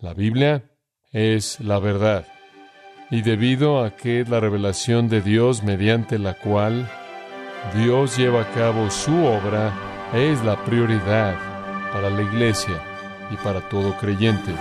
La 0.00 0.14
Biblia 0.14 0.64
es 1.12 1.60
la 1.60 1.78
verdad. 1.78 2.24
Y 3.10 3.20
debido 3.20 3.84
a 3.84 3.96
que 3.96 4.20
es 4.20 4.30
la 4.30 4.40
revelación 4.40 5.10
de 5.10 5.20
Dios 5.20 5.62
mediante 5.62 6.18
la 6.18 6.32
cual 6.32 6.88
Dios 7.76 8.16
lleva 8.16 8.42
a 8.42 8.50
cabo 8.52 8.90
su 8.90 9.14
obra, 9.26 9.74
es 10.14 10.42
la 10.42 10.64
prioridad 10.64 11.34
para 11.92 12.08
la 12.08 12.22
iglesia 12.22 12.80
y 13.30 13.36
para 13.36 13.60
todo 13.68 13.94
creyente. 13.98 14.54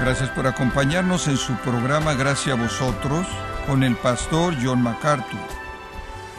Gracias 0.00 0.30
por 0.30 0.46
acompañarnos 0.46 1.28
en 1.28 1.36
su 1.36 1.54
programa 1.56 2.14
Gracias 2.14 2.56
a 2.56 2.62
vosotros 2.62 3.26
con 3.66 3.82
el 3.82 3.94
pastor 3.96 4.54
John 4.62 4.82
MacArthur. 4.82 5.65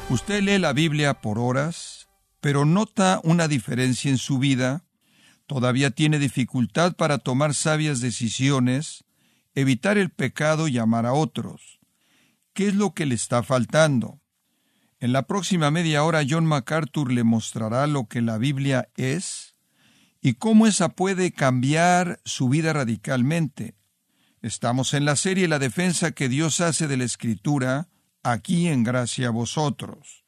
Usted 0.09 0.41
lee 0.41 0.57
la 0.57 0.71
Biblia 0.71 1.15
por 1.15 1.37
horas, 1.37 2.07
pero 2.39 2.63
nota 2.63 3.19
una 3.25 3.49
diferencia 3.49 4.09
en 4.09 4.17
su 4.17 4.39
vida, 4.39 4.85
todavía 5.47 5.91
tiene 5.91 6.17
dificultad 6.17 6.95
para 6.95 7.17
tomar 7.17 7.53
sabias 7.53 7.99
decisiones, 7.99 9.03
evitar 9.53 9.97
el 9.97 10.09
pecado 10.09 10.69
y 10.69 10.77
amar 10.77 11.05
a 11.05 11.11
otros. 11.11 11.81
¿Qué 12.53 12.69
es 12.69 12.75
lo 12.75 12.93
que 12.93 13.05
le 13.05 13.15
está 13.15 13.43
faltando? 13.43 14.21
En 15.01 15.11
la 15.11 15.23
próxima 15.23 15.71
media 15.71 16.05
hora 16.05 16.23
John 16.27 16.45
MacArthur 16.45 17.11
le 17.11 17.25
mostrará 17.25 17.85
lo 17.85 18.07
que 18.07 18.21
la 18.21 18.37
Biblia 18.37 18.87
es 18.95 19.55
y 20.21 20.35
cómo 20.35 20.67
esa 20.67 20.87
puede 20.87 21.33
cambiar 21.33 22.21
su 22.23 22.47
vida 22.47 22.71
radicalmente. 22.71 23.75
Estamos 24.41 24.93
en 24.93 25.03
la 25.03 25.17
serie 25.17 25.49
La 25.49 25.59
defensa 25.59 26.11
que 26.11 26.29
Dios 26.29 26.61
hace 26.61 26.87
de 26.87 26.95
la 26.95 27.03
Escritura, 27.03 27.89
aquí 28.31 28.67
en 28.67 28.83
Gracia 28.83 29.29
a 29.29 29.31
vosotros. 29.31 30.25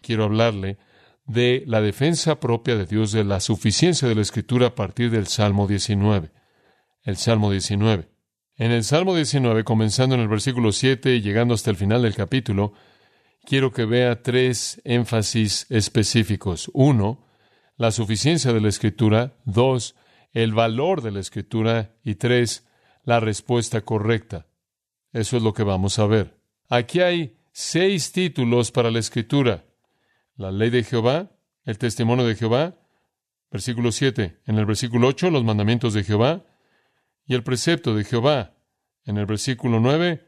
Quiero 0.00 0.24
hablarle 0.24 0.78
de 1.26 1.62
la 1.66 1.80
defensa 1.80 2.40
propia 2.40 2.76
de 2.76 2.86
Dios 2.86 3.12
de 3.12 3.24
la 3.24 3.40
suficiencia 3.40 4.08
de 4.08 4.14
la 4.14 4.22
Escritura 4.22 4.68
a 4.68 4.74
partir 4.74 5.10
del 5.10 5.26
Salmo 5.26 5.66
19. 5.66 6.32
El 7.04 7.16
Salmo 7.16 7.50
19. 7.50 8.08
En 8.56 8.70
el 8.70 8.84
Salmo 8.84 9.14
19, 9.14 9.64
comenzando 9.64 10.14
en 10.14 10.20
el 10.20 10.28
versículo 10.28 10.72
7 10.72 11.14
y 11.14 11.22
llegando 11.22 11.54
hasta 11.54 11.70
el 11.70 11.76
final 11.76 12.02
del 12.02 12.14
capítulo, 12.14 12.74
quiero 13.44 13.72
que 13.72 13.84
vea 13.84 14.22
tres 14.22 14.80
énfasis 14.84 15.66
específicos. 15.70 16.70
Uno, 16.74 17.24
la 17.76 17.92
suficiencia 17.92 18.52
de 18.52 18.60
la 18.60 18.68
Escritura. 18.68 19.36
Dos, 19.44 19.94
el 20.32 20.52
valor 20.52 21.02
de 21.02 21.12
la 21.12 21.20
Escritura. 21.20 21.94
Y 22.04 22.16
tres, 22.16 22.66
la 23.04 23.20
respuesta 23.20 23.80
correcta. 23.82 24.46
Eso 25.12 25.36
es 25.36 25.42
lo 25.42 25.52
que 25.52 25.62
vamos 25.62 25.98
a 25.98 26.06
ver. 26.06 26.41
Aquí 26.74 27.00
hay 27.00 27.36
seis 27.52 28.12
títulos 28.12 28.72
para 28.72 28.90
la 28.90 28.98
Escritura. 28.98 29.66
La 30.36 30.50
ley 30.50 30.70
de 30.70 30.82
Jehová, 30.82 31.30
el 31.66 31.76
testimonio 31.76 32.24
de 32.24 32.34
Jehová, 32.34 32.78
versículo 33.50 33.92
7. 33.92 34.38
En 34.46 34.56
el 34.56 34.64
versículo 34.64 35.08
8, 35.08 35.28
los 35.28 35.44
mandamientos 35.44 35.92
de 35.92 36.02
Jehová 36.02 36.46
y 37.26 37.34
el 37.34 37.42
precepto 37.42 37.94
de 37.94 38.04
Jehová. 38.04 38.54
En 39.04 39.18
el 39.18 39.26
versículo 39.26 39.80
9, 39.80 40.26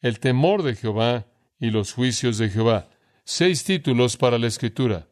el 0.00 0.18
temor 0.18 0.64
de 0.64 0.74
Jehová 0.74 1.28
y 1.60 1.70
los 1.70 1.92
juicios 1.92 2.38
de 2.38 2.48
Jehová. 2.48 2.88
Seis 3.22 3.62
títulos 3.62 4.16
para 4.16 4.38
la 4.38 4.48
Escritura. 4.48 5.06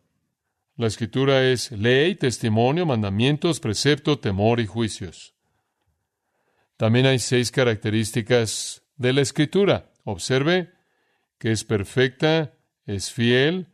La 0.75 0.88
Escritura 0.88 1.44
es 1.44 1.70
ley, 1.70 2.16
testimonio, 2.16 2.84
mandamientos, 2.84 3.61
precepto, 3.61 4.19
temor 4.19 4.59
y 4.59 4.66
juicios. 4.66 5.36
También 6.77 7.06
hay 7.06 7.20
seis 7.20 7.53
características 7.53 8.83
de 8.97 9.12
la 9.12 9.20
Escritura. 9.20 9.94
Observe 10.05 10.72
que 11.38 11.50
es 11.50 11.64
perfecta, 11.64 12.55
es 12.86 13.10
fiel, 13.10 13.69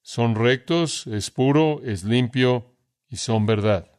son 0.00 0.34
rectos, 0.34 1.06
es 1.06 1.30
puro, 1.30 1.80
es 1.84 2.04
limpio 2.04 2.74
y 3.08 3.16
son 3.16 3.46
verdad. 3.46 3.90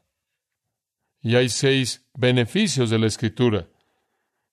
Y 1.22 1.36
hay 1.36 1.50
seis 1.50 2.06
beneficios 2.14 2.90
de 2.90 3.00
la 3.00 3.08
Escritura. 3.08 3.70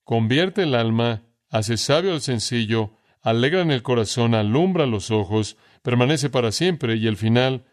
Convierte 0.03 0.63
el 0.63 0.75
alma, 0.75 1.23
hace 1.49 1.77
sabio 1.77 2.13
al 2.13 2.21
sencillo, 2.21 2.93
alegra 3.21 3.61
en 3.61 3.71
el 3.71 3.83
corazón, 3.83 4.35
alumbra 4.35 4.85
los 4.85 5.11
ojos, 5.11 5.57
permanece 5.81 6.29
para 6.29 6.51
siempre 6.51 6.95
y 6.95 7.07
el 7.07 7.17
final, 7.17 7.65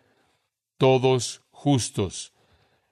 todos 0.77 1.43
justos. 1.51 2.33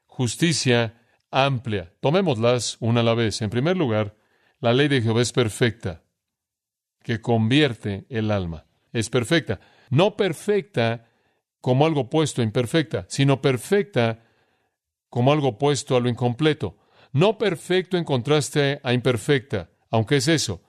Justicia 0.06 1.02
amplia. 1.30 1.92
Tomémoslas 2.00 2.76
una 2.80 3.00
a 3.00 3.04
la 3.04 3.14
vez. 3.14 3.42
En 3.42 3.50
primer 3.50 3.76
lugar, 3.76 4.16
la 4.60 4.72
ley 4.72 4.88
de 4.88 5.02
Jehová 5.02 5.22
es 5.22 5.32
perfecta, 5.32 6.02
que 7.06 7.20
convierte 7.20 8.04
el 8.08 8.32
alma. 8.32 8.66
Es 8.92 9.10
perfecta. 9.10 9.60
No 9.90 10.16
perfecta 10.16 11.06
como 11.60 11.86
algo 11.86 12.00
opuesto 12.00 12.40
a 12.42 12.44
imperfecta, 12.44 13.06
sino 13.08 13.40
perfecta 13.40 14.24
como 15.08 15.30
algo 15.30 15.50
opuesto 15.50 15.96
a 15.96 16.00
lo 16.00 16.08
incompleto. 16.08 16.78
No 17.12 17.38
perfecto 17.38 17.96
en 17.96 18.02
contraste 18.02 18.80
a 18.82 18.92
imperfecta, 18.92 19.70
aunque 19.88 20.16
es 20.16 20.26
eso. 20.26 20.64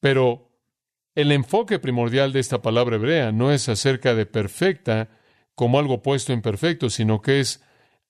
Pero 0.00 0.52
el 1.14 1.32
enfoque 1.32 1.78
primordial 1.78 2.34
de 2.34 2.40
esta 2.40 2.60
palabra 2.60 2.96
hebrea 2.96 3.32
no 3.32 3.50
es 3.50 3.70
acerca 3.70 4.14
de 4.14 4.26
perfecta 4.26 5.08
como 5.54 5.78
algo 5.78 5.94
opuesto 5.94 6.32
a 6.32 6.36
imperfecto, 6.36 6.90
sino 6.90 7.22
que 7.22 7.40
es 7.40 7.62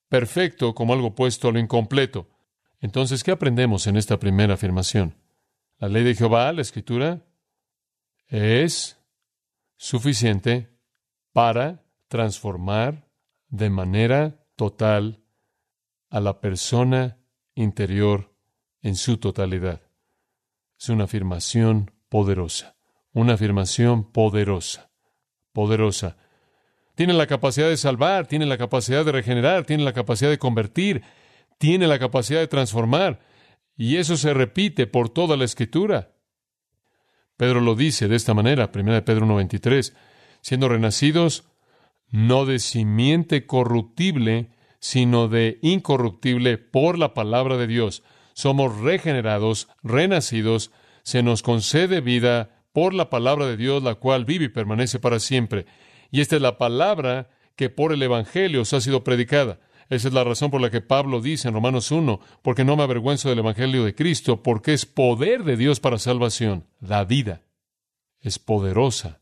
perfecto 0.09 0.75
como 0.75 0.91
algo 0.91 1.07
opuesto 1.07 1.47
a 1.47 1.53
lo 1.53 1.59
incompleto. 1.59 2.27
Entonces, 2.81 3.23
¿qué 3.23 3.31
aprendemos 3.31 3.87
en 3.87 3.95
esta 3.95 4.19
primera 4.19 4.55
afirmación? 4.55 5.15
La 5.79 5.87
ley 5.87 6.03
de 6.03 6.15
Jehová, 6.15 6.51
la 6.51 6.63
escritura, 6.63 7.21
es 8.31 8.97
suficiente 9.75 10.69
para 11.33 11.83
transformar 12.07 13.09
de 13.49 13.69
manera 13.69 14.45
total 14.55 15.21
a 16.09 16.21
la 16.21 16.39
persona 16.39 17.17
interior 17.55 18.33
en 18.81 18.95
su 18.95 19.17
totalidad. 19.17 19.81
Es 20.79 20.87
una 20.87 21.03
afirmación 21.03 21.91
poderosa, 22.07 22.77
una 23.11 23.33
afirmación 23.33 24.11
poderosa, 24.11 24.91
poderosa. 25.51 26.15
Tiene 26.95 27.13
la 27.13 27.27
capacidad 27.27 27.67
de 27.67 27.77
salvar, 27.77 28.27
tiene 28.27 28.45
la 28.45 28.57
capacidad 28.57 29.03
de 29.03 29.11
regenerar, 29.11 29.65
tiene 29.65 29.83
la 29.83 29.93
capacidad 29.93 30.29
de 30.29 30.39
convertir, 30.39 31.03
tiene 31.57 31.85
la 31.85 31.99
capacidad 31.99 32.39
de 32.39 32.47
transformar. 32.47 33.19
Y 33.75 33.97
eso 33.97 34.15
se 34.15 34.33
repite 34.33 34.87
por 34.87 35.09
toda 35.09 35.35
la 35.35 35.43
escritura. 35.43 36.13
Pedro 37.41 37.59
lo 37.59 37.73
dice 37.73 38.07
de 38.07 38.15
esta 38.17 38.35
manera, 38.35 38.69
1 38.71 39.03
Pedro 39.03 39.25
1.23, 39.25 39.95
siendo 40.41 40.69
renacidos 40.69 41.45
no 42.11 42.45
de 42.45 42.59
simiente 42.59 43.47
corruptible, 43.47 44.51
sino 44.77 45.27
de 45.27 45.57
incorruptible 45.63 46.59
por 46.59 46.99
la 46.99 47.15
palabra 47.15 47.57
de 47.57 47.65
Dios. 47.65 48.03
Somos 48.33 48.77
regenerados, 48.81 49.69
renacidos, 49.81 50.69
se 51.01 51.23
nos 51.23 51.41
concede 51.41 51.99
vida 51.99 52.63
por 52.73 52.93
la 52.93 53.09
palabra 53.09 53.47
de 53.47 53.57
Dios, 53.57 53.81
la 53.81 53.95
cual 53.95 54.23
vive 54.23 54.45
y 54.45 54.49
permanece 54.49 54.99
para 54.99 55.19
siempre. 55.19 55.65
Y 56.11 56.21
esta 56.21 56.35
es 56.35 56.43
la 56.43 56.59
palabra 56.59 57.31
que 57.55 57.71
por 57.71 57.91
el 57.91 58.03
Evangelio 58.03 58.61
os 58.61 58.73
ha 58.73 58.81
sido 58.81 59.03
predicada. 59.03 59.59
Esa 59.91 60.07
es 60.07 60.13
la 60.13 60.23
razón 60.23 60.51
por 60.51 60.61
la 60.61 60.69
que 60.69 60.79
Pablo 60.79 61.19
dice 61.19 61.49
en 61.49 61.53
Romanos 61.53 61.91
1, 61.91 62.21
porque 62.41 62.63
no 62.63 62.77
me 62.77 62.83
avergüenzo 62.83 63.27
del 63.27 63.39
Evangelio 63.39 63.83
de 63.83 63.93
Cristo, 63.93 64.41
porque 64.41 64.71
es 64.71 64.85
poder 64.85 65.43
de 65.43 65.57
Dios 65.57 65.81
para 65.81 65.99
salvación, 65.99 66.65
da 66.79 67.03
vida, 67.03 67.41
es 68.21 68.39
poderosa, 68.39 69.19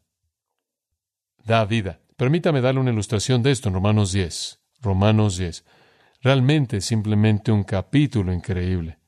da 1.43 1.65
vida. 1.65 2.01
Permítame 2.17 2.61
darle 2.61 2.81
una 2.81 2.91
ilustración 2.91 3.41
de 3.41 3.49
esto 3.49 3.69
en 3.69 3.73
Romanos 3.73 4.11
10. 4.11 4.59
Romanos 4.81 5.37
10. 5.37 5.65
Realmente 6.21 6.81
simplemente 6.81 7.51
un 7.51 7.63
capítulo 7.63 8.31
increíble. 8.31 8.99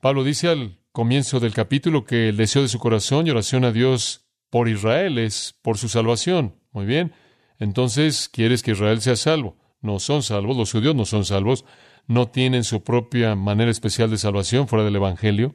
Pablo 0.00 0.24
dice 0.24 0.48
al 0.48 0.80
comienzo 0.90 1.38
del 1.38 1.54
capítulo 1.54 2.04
que 2.04 2.30
el 2.30 2.36
deseo 2.36 2.62
de 2.62 2.68
su 2.68 2.80
corazón 2.80 3.28
y 3.28 3.30
oración 3.30 3.64
a 3.64 3.70
Dios 3.70 4.26
por 4.50 4.68
Israel 4.68 5.18
es 5.18 5.54
por 5.62 5.78
su 5.78 5.88
salvación. 5.88 6.56
Muy 6.72 6.86
bien. 6.86 7.12
Entonces, 7.60 8.28
quieres 8.28 8.64
que 8.64 8.72
Israel 8.72 9.00
sea 9.00 9.14
salvo. 9.14 9.56
No 9.80 9.98
son 9.98 10.22
salvos, 10.22 10.56
los 10.56 10.72
judíos 10.72 10.94
no 10.94 11.04
son 11.04 11.24
salvos, 11.24 11.64
no 12.06 12.28
tienen 12.28 12.64
su 12.64 12.82
propia 12.82 13.34
manera 13.34 13.70
especial 13.70 14.10
de 14.10 14.18
salvación 14.18 14.66
fuera 14.66 14.84
del 14.84 14.96
Evangelio. 14.96 15.54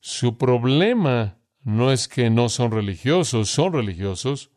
Su 0.00 0.36
problema 0.38 1.38
no 1.62 1.92
es 1.92 2.08
que 2.08 2.30
no 2.30 2.48
son 2.48 2.70
religiosos, 2.70 3.50
son 3.50 3.72
religiosos. 3.72 4.50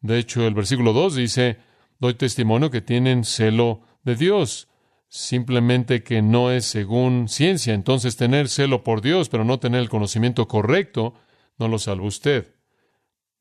De 0.00 0.18
hecho, 0.18 0.46
el 0.46 0.54
versículo 0.54 0.92
2 0.92 1.16
dice, 1.16 1.58
doy 1.98 2.14
testimonio 2.14 2.70
que 2.70 2.80
tienen 2.80 3.24
celo 3.24 3.82
de 4.02 4.16
Dios, 4.16 4.68
simplemente 5.08 6.02
que 6.02 6.22
no 6.22 6.50
es 6.50 6.64
según 6.64 7.28
ciencia. 7.28 7.74
Entonces, 7.74 8.16
tener 8.16 8.48
celo 8.48 8.82
por 8.82 9.00
Dios, 9.00 9.28
pero 9.28 9.44
no 9.44 9.58
tener 9.58 9.80
el 9.80 9.88
conocimiento 9.88 10.48
correcto, 10.48 11.14
no 11.58 11.68
lo 11.68 11.78
salva 11.78 12.06
usted. 12.06 12.54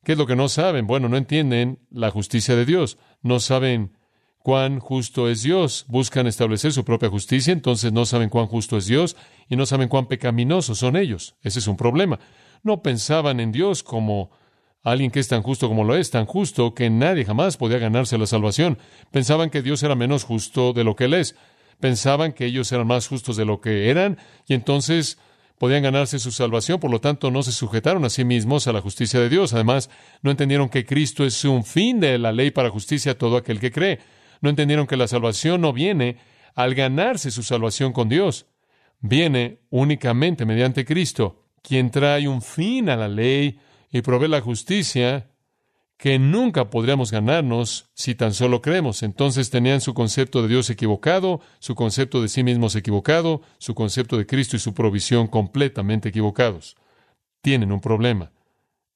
¿Qué 0.03 0.13
es 0.13 0.17
lo 0.17 0.27
que 0.27 0.35
no 0.35 0.49
saben? 0.49 0.85
Bueno, 0.85 1.07
no 1.07 1.17
entienden 1.17 1.79
la 1.89 2.11
justicia 2.11 2.55
de 2.55 2.65
Dios, 2.65 2.97
no 3.21 3.39
saben 3.39 3.97
cuán 4.43 4.79
justo 4.79 5.29
es 5.29 5.41
Dios, 5.41 5.85
buscan 5.87 6.27
establecer 6.27 6.73
su 6.73 6.83
propia 6.83 7.09
justicia, 7.09 7.53
entonces 7.53 7.93
no 7.93 8.05
saben 8.05 8.29
cuán 8.29 8.47
justo 8.47 8.77
es 8.77 8.85
Dios 8.85 9.15
y 9.49 9.55
no 9.55 9.65
saben 9.65 9.87
cuán 9.87 10.07
pecaminosos 10.07 10.77
son 10.77 10.97
ellos. 10.97 11.35
Ese 11.41 11.59
es 11.59 11.67
un 11.67 11.77
problema. 11.77 12.19
No 12.61 12.83
pensaban 12.83 13.39
en 13.39 13.53
Dios 13.53 13.83
como 13.83 14.31
alguien 14.83 15.11
que 15.11 15.21
es 15.21 15.29
tan 15.29 15.43
justo 15.43 15.69
como 15.69 15.85
lo 15.85 15.95
es, 15.95 16.11
tan 16.11 16.25
justo 16.25 16.75
que 16.75 16.89
nadie 16.89 17.23
jamás 17.23 17.55
podía 17.55 17.77
ganarse 17.77 18.17
la 18.17 18.27
salvación. 18.27 18.77
Pensaban 19.11 19.49
que 19.49 19.61
Dios 19.61 19.81
era 19.81 19.95
menos 19.95 20.25
justo 20.25 20.73
de 20.73 20.83
lo 20.83 20.97
que 20.97 21.05
Él 21.05 21.13
es. 21.13 21.35
Pensaban 21.79 22.33
que 22.33 22.45
ellos 22.45 22.69
eran 22.73 22.85
más 22.85 23.07
justos 23.07 23.37
de 23.37 23.45
lo 23.45 23.61
que 23.61 23.89
eran 23.89 24.17
y 24.45 24.55
entonces 24.55 25.17
podían 25.57 25.83
ganarse 25.83 26.19
su 26.19 26.31
salvación, 26.31 26.81
por 26.81 26.91
lo 26.91 26.99
tanto 26.99 27.31
no 27.31 27.43
se 27.43 27.53
sujetaron 27.53 28.03
a 28.03 28.09
sí 28.09 28.25
mismos 28.25 28.67
a 28.67 28.73
la 28.73 28.81
justicia 28.81 29.21
de 29.21 29.29
Dios. 29.29 29.53
Además, 29.53 29.89
no 30.21 30.31
entendieron 30.31 30.67
que 30.67 30.85
Cristo 30.85 31.23
es 31.23 31.45
un 31.45 31.63
fin 31.63 32.01
de 32.01 32.17
la 32.17 32.33
ley 32.33 32.51
para 32.51 32.69
justicia 32.69 33.13
a 33.13 33.17
todo 33.17 33.37
aquel 33.37 33.61
que 33.61 33.71
cree. 33.71 33.99
No 34.43 34.49
entendieron 34.49 34.87
que 34.87 34.97
la 34.97 35.07
salvación 35.07 35.61
no 35.61 35.71
viene 35.71 36.17
al 36.53 36.75
ganarse 36.75 37.31
su 37.31 37.43
salvación 37.43 37.93
con 37.93 38.09
Dios. 38.09 38.45
Viene 38.99 39.61
únicamente 39.69 40.45
mediante 40.45 40.83
Cristo, 40.83 41.45
quien 41.61 41.91
trae 41.91 42.27
un 42.27 42.41
fin 42.41 42.89
a 42.89 42.97
la 42.97 43.07
ley 43.07 43.57
y 43.89 44.01
provee 44.01 44.27
la 44.27 44.41
justicia 44.41 45.29
que 45.95 46.19
nunca 46.19 46.69
podríamos 46.69 47.09
ganarnos 47.09 47.89
si 47.93 48.15
tan 48.15 48.33
solo 48.33 48.61
creemos. 48.61 49.01
Entonces 49.01 49.49
tenían 49.49 49.79
su 49.79 49.93
concepto 49.93 50.41
de 50.41 50.49
Dios 50.49 50.69
equivocado, 50.69 51.39
su 51.59 51.73
concepto 51.73 52.21
de 52.21 52.27
sí 52.27 52.43
mismos 52.43 52.75
equivocado, 52.75 53.43
su 53.59 53.73
concepto 53.73 54.17
de 54.17 54.25
Cristo 54.25 54.57
y 54.57 54.59
su 54.59 54.73
provisión 54.73 55.27
completamente 55.27 56.09
equivocados. 56.09 56.75
Tienen 57.41 57.71
un 57.71 57.79
problema. 57.79 58.33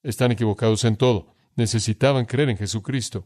Están 0.03 0.33
equivocados 0.33 0.83
en 0.83 0.97
todo. 0.97 1.33
Necesitaban 1.55 2.25
creer 2.25 2.49
en 2.49 2.57
Jesucristo. 2.57 3.25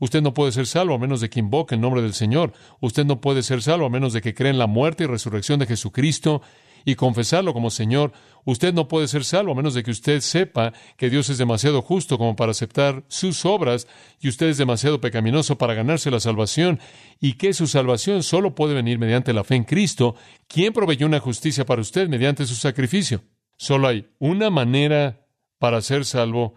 Usted 0.00 0.22
no 0.22 0.34
puede 0.34 0.52
ser 0.52 0.66
salvo 0.66 0.94
a 0.94 0.98
menos 0.98 1.20
de 1.20 1.30
que 1.30 1.40
invoque 1.40 1.74
el 1.76 1.80
nombre 1.80 2.02
del 2.02 2.14
Señor. 2.14 2.52
Usted 2.80 3.04
no 3.04 3.20
puede 3.20 3.42
ser 3.42 3.62
salvo 3.62 3.86
a 3.86 3.90
menos 3.90 4.12
de 4.12 4.20
que 4.20 4.34
cree 4.34 4.50
en 4.50 4.58
la 4.58 4.66
muerte 4.66 5.04
y 5.04 5.06
resurrección 5.06 5.60
de 5.60 5.66
Jesucristo 5.66 6.42
y 6.84 6.94
confesarlo 6.94 7.52
como 7.52 7.70
Señor. 7.70 8.12
Usted 8.44 8.74
no 8.74 8.88
puede 8.88 9.08
ser 9.08 9.24
salvo 9.24 9.52
a 9.52 9.54
menos 9.54 9.74
de 9.74 9.82
que 9.82 9.90
usted 9.90 10.20
sepa 10.20 10.72
que 10.96 11.10
Dios 11.10 11.30
es 11.30 11.38
demasiado 11.38 11.82
justo 11.82 12.18
como 12.18 12.34
para 12.34 12.50
aceptar 12.50 13.04
sus 13.08 13.44
obras 13.44 13.86
y 14.20 14.28
usted 14.28 14.48
es 14.48 14.58
demasiado 14.58 15.00
pecaminoso 15.00 15.58
para 15.58 15.74
ganarse 15.74 16.10
la 16.10 16.20
salvación 16.20 16.80
y 17.20 17.34
que 17.34 17.54
su 17.54 17.66
salvación 17.66 18.22
solo 18.22 18.54
puede 18.54 18.74
venir 18.74 18.98
mediante 18.98 19.32
la 19.32 19.44
fe 19.44 19.56
en 19.56 19.64
Cristo, 19.64 20.16
quien 20.48 20.72
proveyó 20.72 21.06
una 21.06 21.20
justicia 21.20 21.64
para 21.64 21.80
usted 21.80 22.08
mediante 22.08 22.46
su 22.46 22.54
sacrificio. 22.54 23.22
Solo 23.56 23.88
hay 23.88 24.08
una 24.18 24.50
manera 24.50 25.26
para 25.58 25.80
ser 25.80 26.04
salvo 26.04 26.54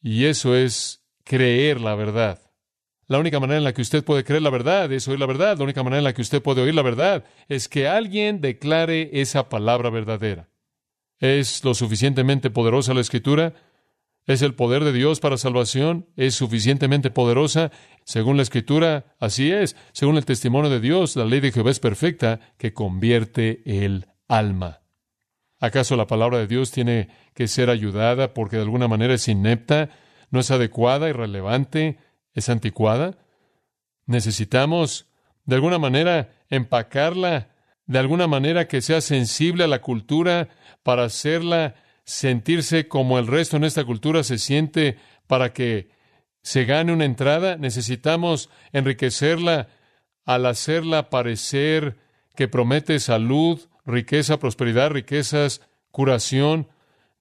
y 0.00 0.24
eso 0.24 0.56
es 0.56 1.04
creer 1.24 1.80
la 1.80 1.94
verdad. 1.94 2.47
La 3.08 3.18
única 3.18 3.40
manera 3.40 3.56
en 3.56 3.64
la 3.64 3.72
que 3.72 3.80
usted 3.80 4.04
puede 4.04 4.22
creer 4.22 4.42
la 4.42 4.50
verdad 4.50 4.92
es 4.92 5.08
oír 5.08 5.18
la 5.18 5.26
verdad. 5.26 5.56
La 5.56 5.64
única 5.64 5.82
manera 5.82 5.98
en 5.98 6.04
la 6.04 6.12
que 6.12 6.20
usted 6.20 6.42
puede 6.42 6.60
oír 6.60 6.74
la 6.74 6.82
verdad 6.82 7.24
es 7.48 7.68
que 7.68 7.88
alguien 7.88 8.42
declare 8.42 9.08
esa 9.14 9.48
palabra 9.48 9.88
verdadera. 9.88 10.50
¿Es 11.18 11.64
lo 11.64 11.72
suficientemente 11.72 12.50
poderosa 12.50 12.92
la 12.92 13.00
escritura? 13.00 13.54
¿Es 14.26 14.42
el 14.42 14.54
poder 14.54 14.84
de 14.84 14.92
Dios 14.92 15.20
para 15.20 15.38
salvación? 15.38 16.06
¿Es 16.16 16.34
suficientemente 16.34 17.10
poderosa? 17.10 17.72
Según 18.04 18.36
la 18.36 18.42
escritura, 18.42 19.16
así 19.18 19.50
es. 19.50 19.74
Según 19.92 20.18
el 20.18 20.26
testimonio 20.26 20.68
de 20.68 20.80
Dios, 20.80 21.16
la 21.16 21.24
ley 21.24 21.40
de 21.40 21.50
Jehová 21.50 21.70
es 21.70 21.80
perfecta 21.80 22.40
que 22.58 22.74
convierte 22.74 23.62
el 23.64 24.06
alma. 24.28 24.82
¿Acaso 25.58 25.96
la 25.96 26.06
palabra 26.06 26.38
de 26.38 26.46
Dios 26.46 26.70
tiene 26.70 27.08
que 27.34 27.48
ser 27.48 27.70
ayudada 27.70 28.34
porque 28.34 28.56
de 28.56 28.62
alguna 28.62 28.86
manera 28.86 29.14
es 29.14 29.26
inepta, 29.28 29.88
no 30.30 30.40
es 30.40 30.50
adecuada, 30.50 31.08
irrelevante? 31.08 31.96
Es 32.38 32.48
anticuada. 32.48 33.18
Necesitamos, 34.06 35.06
de 35.44 35.56
alguna 35.56 35.78
manera, 35.78 36.30
empacarla, 36.50 37.48
de 37.86 37.98
alguna 37.98 38.26
manera 38.26 38.68
que 38.68 38.80
sea 38.80 39.00
sensible 39.00 39.64
a 39.64 39.68
la 39.68 39.80
cultura 39.80 40.48
para 40.82 41.04
hacerla 41.04 41.74
sentirse 42.04 42.88
como 42.88 43.18
el 43.18 43.26
resto 43.26 43.56
en 43.56 43.64
esta 43.64 43.84
cultura 43.84 44.22
se 44.24 44.38
siente 44.38 44.98
para 45.26 45.52
que 45.52 45.90
se 46.42 46.64
gane 46.64 46.92
una 46.92 47.04
entrada. 47.04 47.56
Necesitamos 47.56 48.48
enriquecerla 48.72 49.68
al 50.24 50.46
hacerla 50.46 51.10
parecer 51.10 51.98
que 52.34 52.48
promete 52.48 53.00
salud, 53.00 53.60
riqueza, 53.84 54.38
prosperidad, 54.38 54.90
riquezas, 54.90 55.60
curación. 55.90 56.68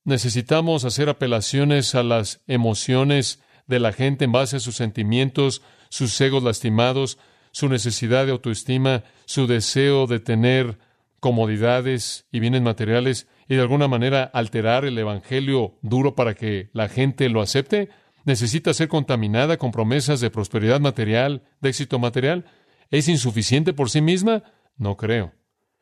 Necesitamos 0.03 0.85
hacer 0.85 1.09
apelaciones 1.09 1.95
a 1.95 2.03
las 2.03 2.41
emociones 2.47 3.41
de 3.67 3.79
la 3.79 3.91
gente 3.91 4.25
en 4.25 4.31
base 4.31 4.57
a 4.57 4.59
sus 4.59 4.75
sentimientos, 4.75 5.61
sus 5.89 6.19
egos 6.21 6.43
lastimados, 6.43 7.17
su 7.51 7.69
necesidad 7.69 8.25
de 8.25 8.31
autoestima, 8.31 9.03
su 9.25 9.47
deseo 9.47 10.07
de 10.07 10.19
tener 10.19 10.77
comodidades 11.19 12.25
y 12.31 12.39
bienes 12.39 12.61
materiales 12.61 13.27
y 13.47 13.55
de 13.55 13.61
alguna 13.61 13.87
manera 13.87 14.23
alterar 14.23 14.85
el 14.85 14.97
Evangelio 14.97 15.77
duro 15.81 16.15
para 16.15 16.35
que 16.35 16.69
la 16.73 16.89
gente 16.89 17.29
lo 17.29 17.41
acepte? 17.41 17.89
¿Necesita 18.25 18.73
ser 18.73 18.89
contaminada 18.89 19.57
con 19.57 19.71
promesas 19.71 20.19
de 20.19 20.29
prosperidad 20.29 20.79
material, 20.79 21.43
de 21.61 21.69
éxito 21.69 21.97
material? 21.97 22.45
¿Es 22.91 23.07
insuficiente 23.07 23.73
por 23.73 23.89
sí 23.89 24.01
misma? 24.01 24.43
No 24.75 24.97
creo. 24.97 25.33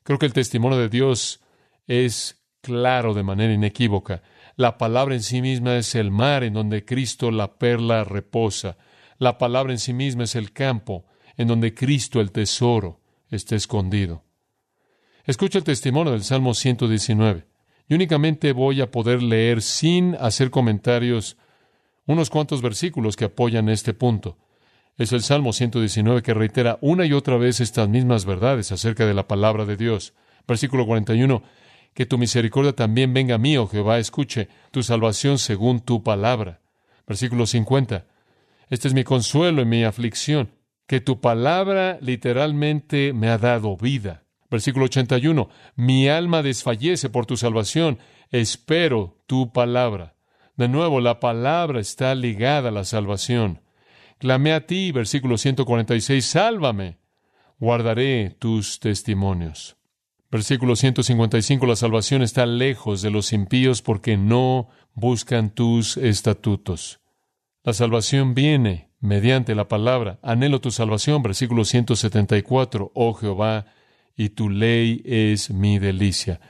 Creo 0.04 0.20
que 0.20 0.28
el 0.28 0.34
testimonio 0.34 0.78
de 0.78 0.90
Dios 0.90 1.42
es 1.88 2.44
claro 2.62 3.14
de 3.14 3.24
manera 3.24 3.54
inequívoca. 3.54 4.22
La 4.56 4.78
palabra 4.78 5.16
en 5.16 5.24
sí 5.24 5.42
misma 5.42 5.76
es 5.76 5.96
el 5.96 6.12
mar 6.12 6.44
en 6.44 6.54
donde 6.54 6.86
Cristo 6.86 7.30
la 7.30 7.58
perla 7.58 8.04
reposa. 8.04 8.78
La 9.18 9.38
palabra 9.38 9.74
en 9.74 9.80
sí 9.80 9.94
misma 9.94 10.24
es 10.24 10.36
el 10.36 10.54
campo 10.54 11.06
en 11.36 11.48
donde 11.48 11.74
Cristo 11.74 12.22
el 12.22 12.32
tesoro 12.32 13.02
está 13.30 13.56
escondido. 13.56 14.24
Escucha 15.26 15.58
el 15.58 15.64
testimonio 15.64 16.14
del 16.14 16.24
Salmo 16.24 16.54
119. 16.54 17.46
Y 17.88 17.94
únicamente 17.94 18.54
voy 18.54 18.82
a 18.82 18.92
poder 18.92 19.22
leer 19.22 19.62
sin 19.62 20.16
hacer 20.16 20.50
comentarios 20.50 21.38
unos 22.06 22.30
cuantos 22.30 22.62
versículos 22.62 23.16
que 23.16 23.26
apoyan 23.26 23.70
este 23.70 23.94
punto. 23.94 24.38
Es 24.98 25.12
el 25.12 25.22
Salmo 25.22 25.52
119 25.52 26.22
que 26.22 26.34
reitera 26.34 26.78
una 26.82 27.06
y 27.06 27.12
otra 27.12 27.38
vez 27.38 27.60
estas 27.60 27.90
mismas 27.90 28.26
verdades 28.26 28.72
acerca 28.72 29.06
de 29.06 29.14
la 29.14 29.28
palabra 29.28 29.66
de 29.66 29.76
Dios. 29.76 30.14
Versículo 30.48 30.86
41 30.86 31.44
que 31.96 32.06
tu 32.06 32.18
misericordia 32.18 32.74
también 32.74 33.14
venga 33.14 33.36
a 33.36 33.40
mí, 33.40 33.58
oh 33.58 33.68
Jehová, 33.68 33.98
escuche 34.00 34.50
tu 34.72 34.84
salvación 34.84 35.40
según 35.40 35.80
tu 35.80 36.04
palabra. 36.04 36.60
Versículo 37.08 37.48
50. 37.48 38.06
Este 38.70 38.90
es 38.90 38.94
mi 38.94 39.06
consuelo 39.06 39.62
en 39.62 39.70
mi 39.70 39.86
aflicción, 39.86 40.52
que 40.88 41.00
tu 41.00 41.22
palabra 41.22 41.98
literalmente 42.02 43.14
me 43.14 43.30
ha 43.30 43.38
dado 43.38 43.78
vida. 43.78 44.26
Versículo 44.52 44.86
81. 44.86 45.50
Mi 45.76 46.10
alma 46.10 46.44
desfallece 46.44 47.10
por 47.10 47.26
tu 47.26 47.38
salvación, 47.38 47.98
espero 48.30 49.18
tu 49.26 49.54
palabra. 49.54 50.16
De 50.58 50.68
nuevo, 50.68 51.00
la 51.00 51.22
palabra 51.22 51.80
está 51.80 52.14
ligada 52.14 52.70
a 52.70 52.74
la 52.74 52.84
salvación. 52.84 53.62
Clamé 54.18 54.52
a 54.52 54.66
ti, 54.66 54.92
versículo 54.92 55.38
146, 55.38 56.26
sálvame. 56.26 56.98
Guardaré 57.58 58.36
tus 58.38 58.82
testimonios. 58.82 59.78
Versículo 60.36 60.76
155, 60.76 61.66
la 61.66 61.78
salvación 61.78 62.22
está 62.22 62.46
lejos 62.46 63.02
de 63.02 63.10
los 63.10 63.32
impíos 63.32 63.82
porque 63.82 64.18
no 64.18 64.68
buscan 64.94 65.50
tus 65.50 65.96
estatutos. 65.96 67.00
La 67.64 67.72
salvación 67.72 68.34
viene 68.34 68.90
mediante 69.00 69.56
la 69.56 69.70
palabra. 69.70 70.20
Anhelo 70.22 70.60
tu 70.60 70.72
salvación. 70.72 71.24
Versículo 71.24 71.64
174, 71.64 72.92
oh 72.94 73.14
Jehová, 73.14 73.68
y 74.18 74.28
tu 74.28 74.50
ley 74.50 75.02
es 75.06 75.52
mi 75.52 75.80
delicia. 75.80 76.42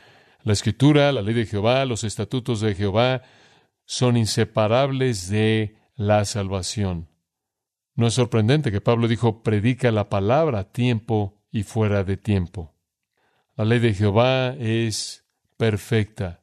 La 0.41 0.53
escritura, 0.53 1.11
la 1.11 1.21
ley 1.21 1.35
de 1.35 1.45
Jehová, 1.45 1.85
los 1.85 2.03
estatutos 2.03 2.61
de 2.61 2.73
Jehová 2.73 3.21
son 3.85 4.17
inseparables 4.17 5.29
de 5.29 5.75
la 5.95 6.25
salvación. 6.25 7.07
No 7.93 8.07
es 8.07 8.15
sorprendente 8.15 8.71
que 8.71 8.81
Pablo 8.81 9.07
dijo, 9.07 9.43
predica 9.43 9.91
la 9.91 10.09
palabra 10.09 10.61
a 10.61 10.71
tiempo 10.71 11.43
y 11.51 11.61
fuera 11.61 12.03
de 12.03 12.17
tiempo. 12.17 12.74
La 13.57 13.63
ley 13.63 13.79
de 13.79 13.93
Jehová 13.93 14.53
es 14.59 15.23
perfecta. 15.55 16.41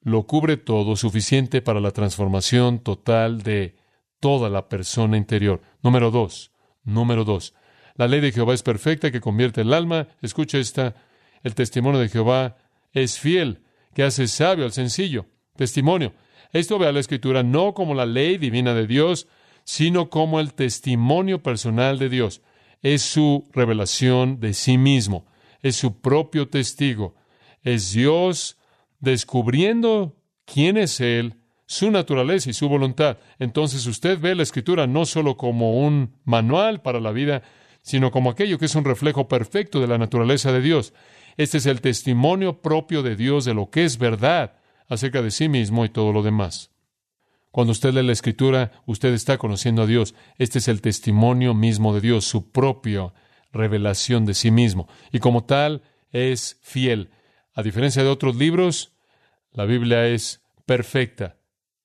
Lo 0.00 0.26
cubre 0.26 0.56
todo, 0.56 0.96
suficiente 0.96 1.60
para 1.60 1.78
la 1.78 1.90
transformación 1.90 2.78
total 2.78 3.42
de 3.42 3.76
toda 4.18 4.48
la 4.48 4.70
persona 4.70 5.18
interior. 5.18 5.60
Número 5.82 6.10
dos. 6.10 6.52
Número 6.84 7.24
dos. 7.24 7.52
La 7.96 8.08
ley 8.08 8.20
de 8.20 8.32
Jehová 8.32 8.54
es 8.54 8.62
perfecta 8.62 9.10
que 9.10 9.20
convierte 9.20 9.60
el 9.60 9.74
alma. 9.74 10.08
Escucha 10.22 10.56
esta. 10.56 10.94
El 11.42 11.54
testimonio 11.54 12.00
de 12.00 12.08
Jehová 12.08 12.56
es 12.92 13.18
fiel, 13.18 13.62
que 13.92 14.02
hace 14.02 14.26
sabio 14.26 14.64
al 14.64 14.72
sencillo. 14.72 15.26
Testimonio. 15.54 16.14
Esto 16.50 16.78
ve 16.78 16.86
a 16.86 16.92
la 16.92 17.00
Escritura 17.00 17.42
no 17.42 17.74
como 17.74 17.94
la 17.94 18.06
ley 18.06 18.38
divina 18.38 18.72
de 18.72 18.86
Dios, 18.86 19.28
sino 19.64 20.08
como 20.08 20.40
el 20.40 20.54
testimonio 20.54 21.42
personal 21.42 21.98
de 21.98 22.08
Dios. 22.08 22.40
Es 22.80 23.02
su 23.02 23.46
revelación 23.52 24.40
de 24.40 24.54
sí 24.54 24.78
mismo 24.78 25.26
es 25.66 25.76
su 25.76 26.00
propio 26.00 26.48
testigo. 26.48 27.14
Es 27.62 27.92
Dios 27.92 28.56
descubriendo 29.00 30.16
quién 30.44 30.76
es 30.76 31.00
Él, 31.00 31.34
su 31.66 31.90
naturaleza 31.90 32.50
y 32.50 32.52
su 32.52 32.68
voluntad. 32.68 33.18
Entonces 33.38 33.86
usted 33.86 34.20
ve 34.20 34.34
la 34.34 34.44
escritura 34.44 34.86
no 34.86 35.04
solo 35.04 35.36
como 35.36 35.80
un 35.84 36.14
manual 36.24 36.82
para 36.82 37.00
la 37.00 37.10
vida, 37.10 37.42
sino 37.82 38.10
como 38.10 38.30
aquello 38.30 38.58
que 38.58 38.66
es 38.66 38.74
un 38.74 38.84
reflejo 38.84 39.28
perfecto 39.28 39.80
de 39.80 39.88
la 39.88 39.98
naturaleza 39.98 40.52
de 40.52 40.60
Dios. 40.60 40.92
Este 41.36 41.58
es 41.58 41.66
el 41.66 41.80
testimonio 41.80 42.62
propio 42.62 43.02
de 43.02 43.16
Dios 43.16 43.44
de 43.44 43.54
lo 43.54 43.70
que 43.70 43.84
es 43.84 43.98
verdad 43.98 44.54
acerca 44.88 45.20
de 45.20 45.32
sí 45.32 45.48
mismo 45.48 45.84
y 45.84 45.88
todo 45.88 46.12
lo 46.12 46.22
demás. 46.22 46.70
Cuando 47.50 47.72
usted 47.72 47.92
lee 47.92 48.02
la 48.02 48.12
Escritura, 48.12 48.70
usted 48.86 49.12
está 49.14 49.38
conociendo 49.38 49.82
a 49.82 49.86
Dios. 49.86 50.14
Este 50.38 50.58
es 50.58 50.68
el 50.68 50.80
testimonio 50.82 51.54
mismo 51.54 51.94
de 51.94 52.02
Dios, 52.02 52.24
su 52.24 52.50
propia 52.50 53.12
revelación 53.52 54.26
de 54.26 54.34
sí 54.34 54.50
mismo. 54.50 54.88
Y 55.12 55.18
como 55.18 55.44
tal, 55.44 55.82
es 56.12 56.58
fiel. 56.62 57.10
A 57.54 57.62
diferencia 57.62 58.02
de 58.02 58.08
otros 58.08 58.36
libros, 58.36 58.92
la 59.52 59.64
Biblia 59.64 60.06
es 60.06 60.42
perfecta. 60.66 61.36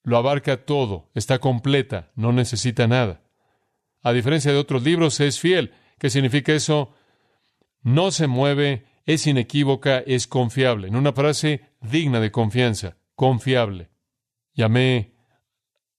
Lo 0.02 0.16
abarca 0.16 0.64
todo, 0.64 1.10
está 1.14 1.38
completa, 1.38 2.10
no 2.16 2.32
necesita 2.32 2.86
nada. 2.86 3.22
A 4.02 4.12
diferencia 4.12 4.52
de 4.52 4.58
otros 4.58 4.82
libros, 4.82 5.20
es 5.20 5.38
fiel. 5.38 5.72
¿Qué 5.98 6.10
significa 6.10 6.52
eso? 6.52 6.94
No 7.82 8.10
se 8.10 8.26
mueve, 8.26 8.84
es 9.06 9.26
inequívoca, 9.26 9.98
es 9.98 10.26
confiable. 10.26 10.88
En 10.88 10.96
una 10.96 11.12
frase 11.12 11.62
digna 11.80 12.20
de 12.20 12.32
confianza, 12.32 12.96
confiable. 13.14 13.90
Llamé 14.54 15.14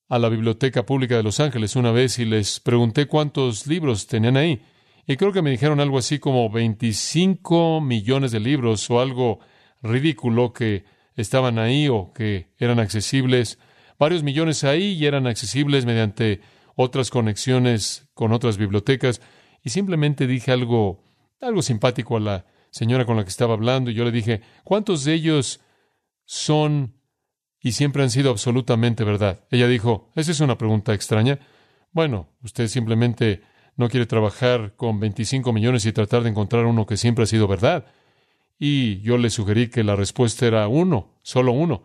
a 0.08 0.18
la 0.18 0.28
Biblioteca 0.28 0.84
Pública 0.84 1.16
de 1.16 1.22
Los 1.22 1.40
Ángeles 1.40 1.76
una 1.76 1.90
vez 1.90 2.18
y 2.18 2.24
les 2.24 2.60
pregunté 2.60 3.06
cuántos 3.06 3.66
libros 3.66 4.06
tenían 4.06 4.36
ahí. 4.36 4.62
Y 5.06 5.16
creo 5.16 5.32
que 5.32 5.42
me 5.42 5.50
dijeron 5.50 5.80
algo 5.80 5.98
así 5.98 6.18
como 6.18 6.48
25 6.50 7.80
millones 7.80 8.32
de 8.32 8.40
libros 8.40 8.88
o 8.90 9.00
algo 9.00 9.40
ridículo 9.82 10.52
que 10.52 10.84
estaban 11.14 11.58
ahí 11.58 11.88
o 11.88 12.12
que 12.12 12.52
eran 12.58 12.78
accesibles. 12.78 13.58
Varios 13.98 14.22
millones 14.22 14.64
ahí 14.64 14.92
y 14.92 15.06
eran 15.06 15.26
accesibles 15.26 15.84
mediante 15.84 16.40
otras 16.74 17.10
conexiones 17.10 18.08
con 18.14 18.32
otras 18.32 18.56
bibliotecas. 18.56 19.20
Y 19.62 19.70
simplemente 19.70 20.26
dije 20.26 20.52
algo, 20.52 21.04
algo 21.40 21.62
simpático 21.62 22.16
a 22.16 22.20
la 22.20 22.46
señora 22.70 23.04
con 23.04 23.16
la 23.16 23.24
que 23.24 23.30
estaba 23.30 23.54
hablando 23.54 23.90
y 23.90 23.94
yo 23.94 24.04
le 24.04 24.10
dije, 24.10 24.40
¿cuántos 24.64 25.04
de 25.04 25.14
ellos 25.14 25.60
son 26.24 26.94
y 27.60 27.72
siempre 27.72 28.02
han 28.02 28.10
sido 28.10 28.30
absolutamente 28.30 29.04
verdad? 29.04 29.44
Ella 29.50 29.68
dijo, 29.68 30.10
esa 30.16 30.32
es 30.32 30.40
una 30.40 30.58
pregunta 30.58 30.92
extraña. 30.92 31.38
Bueno, 31.92 32.28
usted 32.42 32.66
simplemente 32.68 33.42
no 33.76 33.88
quiere 33.88 34.06
trabajar 34.06 34.74
con 34.76 35.00
25 35.00 35.52
millones 35.52 35.84
y 35.86 35.92
tratar 35.92 36.22
de 36.22 36.30
encontrar 36.30 36.66
uno 36.66 36.86
que 36.86 36.96
siempre 36.96 37.24
ha 37.24 37.26
sido 37.26 37.48
verdad. 37.48 37.86
Y 38.58 39.00
yo 39.00 39.18
le 39.18 39.30
sugerí 39.30 39.68
que 39.68 39.84
la 39.84 39.96
respuesta 39.96 40.46
era 40.46 40.68
uno, 40.68 41.10
solo 41.22 41.52
uno, 41.52 41.82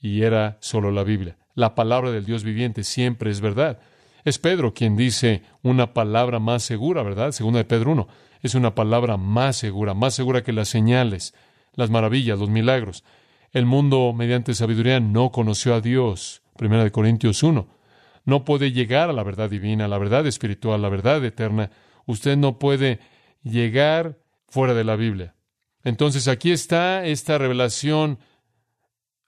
y 0.00 0.22
era 0.22 0.58
solo 0.60 0.90
la 0.90 1.02
Biblia. 1.02 1.38
La 1.54 1.74
palabra 1.74 2.10
del 2.10 2.24
Dios 2.24 2.44
viviente 2.44 2.84
siempre 2.84 3.30
es 3.30 3.40
verdad. 3.40 3.80
Es 4.24 4.38
Pedro 4.38 4.74
quien 4.74 4.96
dice 4.96 5.42
una 5.62 5.94
palabra 5.94 6.38
más 6.38 6.62
segura, 6.62 7.02
¿verdad? 7.02 7.32
Segunda 7.32 7.58
de 7.58 7.64
Pedro 7.64 7.92
1. 7.92 8.08
Es 8.42 8.54
una 8.54 8.74
palabra 8.74 9.16
más 9.16 9.56
segura, 9.56 9.94
más 9.94 10.14
segura 10.14 10.42
que 10.42 10.52
las 10.52 10.68
señales, 10.68 11.34
las 11.74 11.90
maravillas, 11.90 12.38
los 12.38 12.50
milagros. 12.50 13.04
El 13.52 13.66
mundo, 13.66 14.12
mediante 14.14 14.54
sabiduría, 14.54 15.00
no 15.00 15.32
conoció 15.32 15.74
a 15.74 15.80
Dios. 15.80 16.42
Primera 16.56 16.84
de 16.84 16.92
Corintios 16.92 17.42
1. 17.42 17.79
No 18.24 18.44
puede 18.44 18.72
llegar 18.72 19.10
a 19.10 19.12
la 19.12 19.22
verdad 19.22 19.50
divina, 19.50 19.88
la 19.88 19.98
verdad 19.98 20.26
espiritual, 20.26 20.82
la 20.82 20.88
verdad 20.88 21.24
eterna. 21.24 21.70
Usted 22.06 22.36
no 22.36 22.58
puede 22.58 23.00
llegar 23.42 24.18
fuera 24.48 24.74
de 24.74 24.84
la 24.84 24.96
Biblia. 24.96 25.34
Entonces 25.82 26.28
aquí 26.28 26.52
está 26.52 27.06
esta 27.06 27.38
revelación 27.38 28.18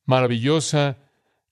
maravillosa 0.04 0.98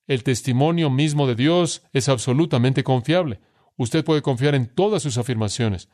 el 0.07 0.23
testimonio 0.23 0.89
mismo 0.89 1.25
de 1.25 1.35
Dios 1.35 1.83
es 1.93 2.09
absolutamente 2.09 2.83
confiable. 2.83 3.39
Usted 3.77 4.03
puede 4.03 4.21
confiar 4.21 4.55
en 4.55 4.67
todas 4.67 5.01
sus 5.03 5.17
afirmaciones, 5.17 5.87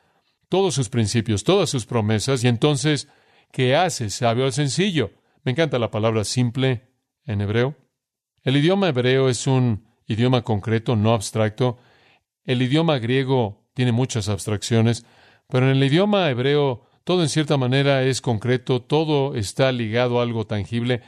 todos 0.50 0.74
sus 0.74 0.90
principios, 0.90 1.44
todas 1.44 1.70
sus 1.70 1.86
promesas, 1.86 2.44
y 2.44 2.48
entonces, 2.48 3.08
¿qué 3.52 3.76
hace 3.76 4.10
sabio 4.10 4.46
al 4.46 4.54
sencillo? 4.54 5.12
Me 5.44 5.52
encanta 5.52 5.78
la 5.78 5.92
palabra 5.92 6.24
simple 6.24 6.90
en 7.26 7.42
hebreo. 7.42 7.76
El 8.42 8.58
idioma 8.58 8.90
hebreo 8.90 9.30
es 9.30 9.46
un 9.46 9.87
idioma 10.08 10.44
concreto, 10.44 10.96
no 10.96 11.14
abstracto. 11.14 11.78
El 12.46 12.62
idioma 12.62 12.98
griego 13.00 13.68
tiene 13.74 13.92
muchas 13.92 14.30
abstracciones, 14.30 15.06
pero 15.48 15.70
en 15.70 15.78
el 15.78 15.84
idioma 15.84 16.30
hebreo 16.30 16.88
todo 17.08 17.22
en 17.22 17.30
cierta 17.30 17.56
manera 17.56 18.04
es 18.04 18.20
concreto, 18.20 18.82
todo 18.82 19.36
está 19.36 19.72
ligado 19.72 20.20
a 20.20 20.24
algo 20.24 20.46
tangible. 20.46 21.04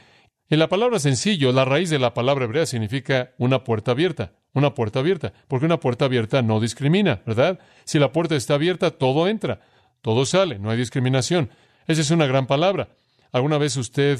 En 0.48 0.58
la 0.58 0.70
palabra 0.70 0.98
sencillo, 0.98 1.52
la 1.52 1.66
raíz 1.66 1.90
de 1.90 1.98
la 1.98 2.14
palabra 2.14 2.46
hebrea 2.46 2.64
significa 2.64 3.34
una 3.36 3.64
puerta 3.64 3.90
abierta, 3.90 4.32
una 4.54 4.74
puerta 4.74 5.00
abierta, 5.00 5.34
porque 5.46 5.66
una 5.66 5.78
puerta 5.78 6.06
abierta 6.06 6.40
no 6.40 6.58
discrimina, 6.58 7.20
¿verdad? 7.26 7.58
Si 7.84 7.98
la 7.98 8.12
puerta 8.12 8.34
está 8.34 8.54
abierta, 8.54 8.92
todo 8.92 9.28
entra, 9.28 9.60
todo 10.00 10.24
sale, 10.24 10.58
no 10.58 10.70
hay 10.70 10.78
discriminación. 10.78 11.50
Esa 11.86 12.00
es 12.00 12.10
una 12.10 12.26
gran 12.26 12.46
palabra. 12.46 12.88
¿Alguna 13.30 13.58
vez 13.58 13.76
usted 13.76 14.18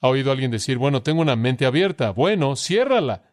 ha 0.00 0.08
oído 0.08 0.30
a 0.30 0.32
alguien 0.32 0.50
decir, 0.50 0.78
bueno, 0.78 1.02
tengo 1.02 1.20
una 1.20 1.36
mente 1.36 1.66
abierta? 1.66 2.10
Bueno, 2.10 2.56
ciérrala, 2.56 3.27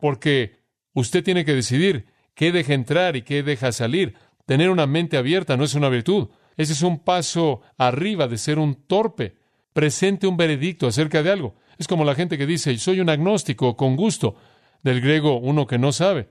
porque 0.00 0.60
usted 0.92 1.22
tiene 1.22 1.44
que 1.44 1.54
decidir 1.54 2.06
qué 2.34 2.52
deja 2.52 2.74
entrar 2.74 3.16
y 3.16 3.22
qué 3.22 3.42
deja 3.42 3.72
salir. 3.72 4.14
Tener 4.46 4.70
una 4.70 4.86
mente 4.86 5.16
abierta 5.16 5.56
no 5.56 5.64
es 5.64 5.74
una 5.74 5.88
virtud. 5.88 6.28
Ese 6.56 6.72
es 6.72 6.82
un 6.82 6.98
paso 6.98 7.62
arriba 7.78 8.28
de 8.28 8.38
ser 8.38 8.58
un 8.58 8.74
torpe. 8.86 9.36
Presente 9.72 10.26
un 10.26 10.36
veredicto 10.36 10.86
acerca 10.86 11.22
de 11.22 11.30
algo. 11.30 11.54
Es 11.78 11.86
como 11.86 12.04
la 12.04 12.14
gente 12.14 12.36
que 12.36 12.46
dice, 12.46 12.76
soy 12.78 13.00
un 13.00 13.08
agnóstico 13.08 13.76
con 13.76 13.96
gusto, 13.96 14.34
del 14.82 15.00
griego 15.00 15.38
uno 15.38 15.66
que 15.66 15.78
no 15.78 15.92
sabe. 15.92 16.28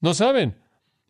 No 0.00 0.14
saben. 0.14 0.56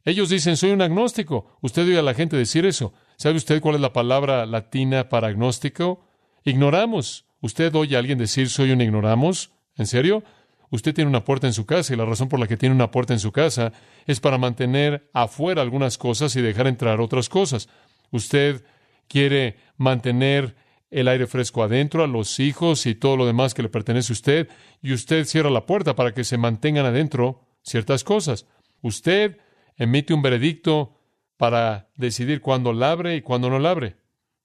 Ellos 0.05 0.29
dicen, 0.29 0.57
soy 0.57 0.71
un 0.71 0.83
agnóstico. 0.83 1.59
Usted 1.61 1.83
oye 1.83 1.99
a 1.99 2.03
la 2.03 2.15
gente 2.15 2.37
decir 2.37 2.67
eso. 2.67 2.93
¿Sabe 3.17 3.37
usted 3.37 3.61
cuál 3.61 3.75
es 3.77 3.81
la 3.81 3.93
palabra 3.93 4.47
latina 4.47 5.09
para 5.09 5.29
agnóstico? 5.29 6.05
Ignoramos. 6.45 7.27
¿Usted 7.41 7.75
oye 7.75 7.97
a 7.97 7.99
alguien 7.99 8.19
decir, 8.19 8.49
soy 8.49 8.71
un 8.71 8.81
ignoramos? 8.81 9.53
¿En 9.77 9.87
serio? 9.87 10.23
Usted 10.71 10.95
tiene 10.95 11.09
una 11.09 11.25
puerta 11.25 11.47
en 11.47 11.53
su 11.53 11.67
casa 11.67 11.93
y 11.93 11.97
la 11.97 12.05
razón 12.05 12.29
por 12.29 12.39
la 12.39 12.47
que 12.47 12.57
tiene 12.57 12.75
una 12.75 12.91
puerta 12.91 13.13
en 13.13 13.19
su 13.19 13.33
casa 13.33 13.73
es 14.07 14.21
para 14.21 14.39
mantener 14.39 15.11
afuera 15.13 15.63
algunas 15.63 15.99
cosas 15.99 16.35
y 16.37 16.43
dejar 16.43 16.69
entrar 16.69 17.01
otras 17.01 17.29
cosas. 17.29 17.69
Usted 18.11 18.65
quiere 19.09 19.57
mantener 19.77 20.55
el 20.91 21.09
aire 21.09 21.27
fresco 21.27 21.63
adentro, 21.63 22.03
a 22.03 22.09
los 22.09 22.41
hijos 22.41 22.87
y 22.87 22.95
todo 22.95 23.17
lo 23.17 23.27
demás 23.27 23.55
que 23.55 23.63
le 23.63 23.69
pertenece 23.69 24.13
a 24.13 24.15
usted, 24.15 24.49
y 24.83 24.93
usted 24.93 25.25
cierra 25.25 25.51
la 25.51 25.67
puerta 25.67 25.95
para 25.95 26.13
que 26.13 26.25
se 26.25 26.37
mantengan 26.37 26.87
adentro 26.87 27.43
ciertas 27.63 28.03
cosas. 28.05 28.47
Usted 28.83 29.39
emite 29.77 30.15
un 30.15 30.23
veredicto 30.23 30.97
para 31.37 31.91
decidir 31.97 32.41
cuándo 32.41 32.73
la 32.73 32.91
abre 32.91 33.17
y 33.17 33.23
cuándo 33.23 33.51
no 33.51 33.59
la 33.59 33.71
abre. 33.71 33.97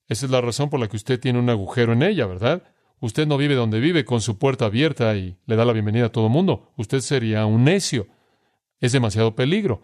Esa 0.08 0.26
es 0.28 0.32
la 0.32 0.42
razón 0.42 0.70
por 0.70 0.80
la 0.80 0.88
que 0.88 0.98
usted 0.98 1.20
tiene 1.20 1.40
un 1.40 1.50
agujero 1.50 1.94
en 1.94 2.04
ella, 2.04 2.28
¿verdad? 2.28 2.64
Usted 3.00 3.28
no 3.28 3.38
vive 3.38 3.56
donde 3.56 3.80
vive 3.80 4.06
con 4.06 4.22
su 4.22 4.38
puerta 4.38 4.66
abierta 4.66 5.16
y 5.16 5.38
le 5.46 5.56
da 5.56 5.66
la 5.66 5.74
bienvenida 5.74 6.08
a 6.08 6.12
todo 6.12 6.30
mundo. 6.30 6.72
Usted 6.78 7.02
sería 7.02 7.46
un 7.46 7.64
necio. 7.64 8.08
Es 8.80 8.92
demasiado 8.92 9.36
peligro. 9.36 9.82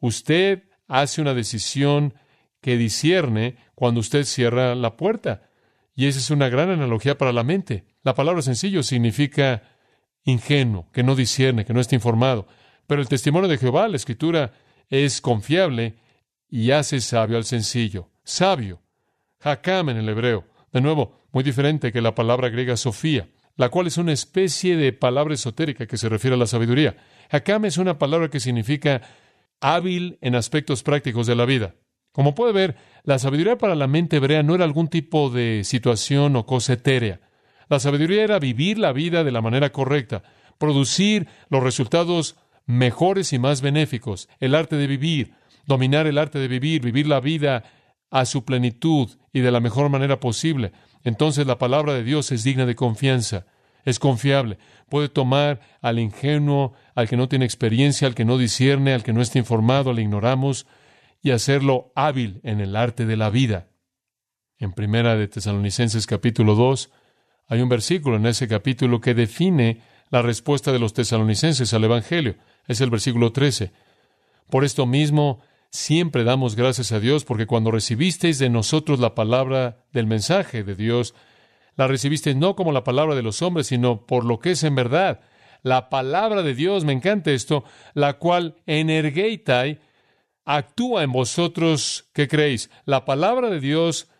Usted 0.00 0.64
hace 0.88 1.20
una 1.20 1.34
decisión 1.34 2.14
que 2.60 2.76
discierne 2.76 3.56
cuando 3.74 4.00
usted 4.00 4.24
cierra 4.24 4.74
la 4.74 4.96
puerta. 4.96 5.50
Y 5.94 6.06
esa 6.06 6.18
es 6.18 6.30
una 6.30 6.48
gran 6.48 6.70
analogía 6.70 7.18
para 7.18 7.32
la 7.32 7.44
mente. 7.44 7.84
La 8.02 8.14
palabra 8.14 8.42
sencillo 8.42 8.82
significa 8.82 9.62
ingenuo, 10.24 10.90
que 10.92 11.02
no 11.02 11.14
discierne, 11.14 11.64
que 11.64 11.74
no 11.74 11.80
está 11.80 11.94
informado. 11.94 12.46
Pero 12.86 13.00
el 13.00 13.08
testimonio 13.08 13.48
de 13.48 13.58
Jehová, 13.58 13.88
la 13.88 13.96
escritura, 13.96 14.52
es 14.88 15.20
confiable 15.20 15.94
y 16.48 16.70
hace 16.70 17.00
sabio 17.00 17.36
al 17.36 17.44
sencillo. 17.44 18.10
Sabio. 18.24 18.80
Hakam 19.40 19.90
en 19.90 19.98
el 19.98 20.08
hebreo. 20.08 20.44
De 20.74 20.80
nuevo, 20.80 21.20
muy 21.30 21.44
diferente 21.44 21.92
que 21.92 22.00
la 22.00 22.16
palabra 22.16 22.48
griega 22.48 22.76
Sofía, 22.76 23.28
la 23.54 23.68
cual 23.68 23.86
es 23.86 23.96
una 23.96 24.12
especie 24.12 24.76
de 24.76 24.92
palabra 24.92 25.32
esotérica 25.32 25.86
que 25.86 25.96
se 25.96 26.08
refiere 26.08 26.34
a 26.34 26.38
la 26.38 26.48
sabiduría. 26.48 26.96
Hakam 27.30 27.66
es 27.66 27.78
una 27.78 27.96
palabra 27.96 28.28
que 28.28 28.40
significa 28.40 29.00
hábil 29.60 30.18
en 30.20 30.34
aspectos 30.34 30.82
prácticos 30.82 31.28
de 31.28 31.36
la 31.36 31.44
vida. 31.44 31.76
Como 32.10 32.34
puede 32.34 32.52
ver, 32.52 32.76
la 33.04 33.20
sabiduría 33.20 33.56
para 33.56 33.76
la 33.76 33.86
mente 33.86 34.16
hebrea 34.16 34.42
no 34.42 34.56
era 34.56 34.64
algún 34.64 34.88
tipo 34.88 35.30
de 35.30 35.62
situación 35.62 36.34
o 36.34 36.44
cosa 36.44 36.72
etérea. 36.72 37.20
La 37.68 37.78
sabiduría 37.78 38.24
era 38.24 38.40
vivir 38.40 38.76
la 38.76 38.92
vida 38.92 39.22
de 39.22 39.30
la 39.30 39.42
manera 39.42 39.70
correcta, 39.70 40.24
producir 40.58 41.28
los 41.50 41.62
resultados 41.62 42.34
mejores 42.66 43.32
y 43.32 43.38
más 43.38 43.62
benéficos, 43.62 44.28
el 44.40 44.56
arte 44.56 44.74
de 44.74 44.88
vivir, 44.88 45.34
dominar 45.66 46.08
el 46.08 46.18
arte 46.18 46.40
de 46.40 46.48
vivir, 46.48 46.82
vivir 46.82 47.06
la 47.06 47.20
vida 47.20 47.62
a 48.14 48.26
su 48.26 48.44
plenitud 48.44 49.10
y 49.32 49.40
de 49.40 49.50
la 49.50 49.58
mejor 49.58 49.88
manera 49.88 50.20
posible. 50.20 50.70
Entonces 51.02 51.48
la 51.48 51.58
palabra 51.58 51.94
de 51.94 52.04
Dios 52.04 52.30
es 52.30 52.44
digna 52.44 52.64
de 52.64 52.76
confianza, 52.76 53.44
es 53.84 53.98
confiable, 53.98 54.56
puede 54.88 55.08
tomar 55.08 55.60
al 55.82 55.98
ingenuo, 55.98 56.74
al 56.94 57.08
que 57.08 57.16
no 57.16 57.28
tiene 57.28 57.44
experiencia, 57.44 58.06
al 58.06 58.14
que 58.14 58.24
no 58.24 58.38
discierne, 58.38 58.94
al 58.94 59.02
que 59.02 59.12
no 59.12 59.20
está 59.20 59.40
informado, 59.40 59.90
al 59.90 59.98
ignoramos, 59.98 60.64
y 61.22 61.32
hacerlo 61.32 61.90
hábil 61.96 62.38
en 62.44 62.60
el 62.60 62.76
arte 62.76 63.04
de 63.04 63.16
la 63.16 63.30
vida. 63.30 63.66
En 64.58 64.72
Primera 64.74 65.16
de 65.16 65.26
Tesalonicenses 65.26 66.06
capítulo 66.06 66.54
2 66.54 66.92
hay 67.48 67.62
un 67.62 67.68
versículo 67.68 68.14
en 68.14 68.26
ese 68.26 68.46
capítulo 68.46 69.00
que 69.00 69.14
define 69.14 69.80
la 70.10 70.22
respuesta 70.22 70.70
de 70.70 70.78
los 70.78 70.94
tesalonicenses 70.94 71.74
al 71.74 71.82
Evangelio. 71.82 72.36
Es 72.68 72.80
el 72.80 72.90
versículo 72.90 73.32
13. 73.32 73.72
Por 74.50 74.64
esto 74.64 74.86
mismo, 74.86 75.40
siempre 75.74 76.22
damos 76.22 76.54
gracias 76.54 76.92
a 76.92 77.00
Dios 77.00 77.24
porque 77.24 77.46
cuando 77.46 77.72
recibisteis 77.72 78.38
de 78.38 78.48
nosotros 78.48 79.00
la 79.00 79.16
palabra 79.16 79.84
del 79.92 80.06
mensaje 80.06 80.62
de 80.62 80.76
Dios, 80.76 81.16
la 81.74 81.88
recibisteis 81.88 82.36
no 82.36 82.54
como 82.54 82.70
la 82.70 82.84
palabra 82.84 83.16
de 83.16 83.22
los 83.22 83.42
hombres, 83.42 83.66
sino 83.66 84.06
por 84.06 84.24
lo 84.24 84.38
que 84.38 84.52
es 84.52 84.62
en 84.62 84.76
verdad, 84.76 85.20
La 85.64 85.88
palabra 85.88 86.42
de 86.42 86.54
Dios, 86.54 86.84
me 86.84 86.92
encanta 86.92 87.32
esto, 87.32 87.64
la 87.94 88.18
cual 88.18 88.56
energeitai 88.66 89.80
actúa 90.44 91.02
en 91.02 91.10
vosotros 91.10 92.10
que 92.12 92.28
creéis. 92.28 92.70
La 92.84 93.06
palabra 93.06 93.48
de 93.48 93.60
Dios 93.60 94.10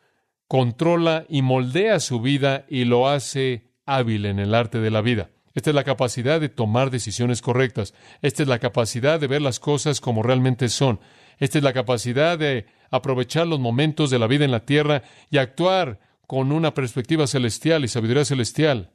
controla 0.48 1.26
y 1.28 1.42
moldea 1.42 2.00
su 2.00 2.20
vida 2.20 2.64
y 2.68 2.86
lo 2.86 3.08
hace 3.08 3.70
hábil 3.84 4.24
en 4.24 4.38
el 4.38 4.54
arte 4.54 4.80
de 4.80 4.90
la 4.90 5.02
vida. 5.02 5.30
Esta 5.52 5.70
es 5.70 5.76
la 5.76 5.84
capacidad 5.84 6.40
de 6.40 6.48
tomar 6.48 6.90
decisiones 6.90 7.42
correctas. 7.42 7.94
Esta 8.22 8.42
es 8.42 8.48
la 8.48 8.58
capacidad 8.58 9.20
de 9.20 9.28
ver 9.28 9.42
las 9.42 9.60
cosas 9.60 10.00
como 10.00 10.22
realmente 10.22 10.68
son. 10.70 10.98
Esta 11.38 11.58
es 11.58 11.64
la 11.64 11.72
capacidad 11.72 12.38
de 12.38 12.66
aprovechar 12.90 13.46
los 13.46 13.60
momentos 13.60 14.10
de 14.10 14.18
la 14.18 14.26
vida 14.26 14.44
en 14.44 14.50
la 14.50 14.64
tierra 14.64 15.02
y 15.30 15.38
actuar 15.38 16.00
con 16.26 16.52
una 16.52 16.74
perspectiva 16.74 17.26
celestial 17.26 17.84
y 17.84 17.88
sabiduría 17.88 18.24
celestial 18.24 18.90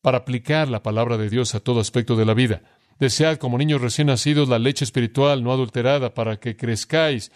para 0.00 0.18
aplicar 0.18 0.68
la 0.68 0.82
palabra 0.82 1.16
de 1.16 1.28
Dios 1.28 1.54
a 1.54 1.60
todo 1.60 1.80
aspecto 1.80 2.16
de 2.16 2.24
la 2.24 2.34
vida. 2.34 2.62
Desead 2.98 3.38
como 3.38 3.58
niños 3.58 3.80
recién 3.80 4.06
nacidos 4.06 4.48
la 4.48 4.58
leche 4.58 4.84
espiritual 4.84 5.42
no 5.42 5.52
adulterada 5.52 6.14
para 6.14 6.38
que 6.38 6.56
crezcáis 6.56 7.30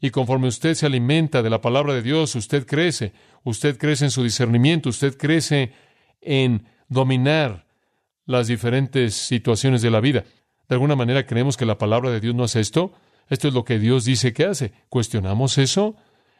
y 0.00 0.10
conforme 0.10 0.48
usted 0.48 0.74
se 0.74 0.86
alimenta 0.86 1.42
de 1.42 1.50
la 1.50 1.60
palabra 1.60 1.94
de 1.94 2.02
Dios, 2.02 2.34
usted 2.34 2.66
crece, 2.66 3.12
usted 3.44 3.78
crece 3.78 4.04
en 4.04 4.10
su 4.10 4.22
discernimiento, 4.22 4.90
usted 4.90 5.16
crece 5.16 5.72
en 6.20 6.66
dominar 6.88 7.66
las 8.26 8.48
diferentes 8.48 9.14
situaciones 9.14 9.80
de 9.80 9.90
la 9.90 10.00
vida. 10.00 10.24
De 10.68 10.74
alguna 10.74 10.96
manera 10.96 11.26
creemos 11.26 11.56
que 11.56 11.64
la 11.64 11.78
palabra 11.78 12.10
de 12.10 12.20
Dios 12.20 12.34
no 12.34 12.44
hace 12.44 12.60
esto. 12.60 12.92
Esto 13.28 13.48
es 13.48 13.54
lo 13.54 13.64
que 13.64 13.78
Dios 13.78 14.04
dice 14.04 14.32
que 14.32 14.44
hace. 14.44 14.72
¿Cuestionamos 14.88 15.58
eso? 15.58 15.96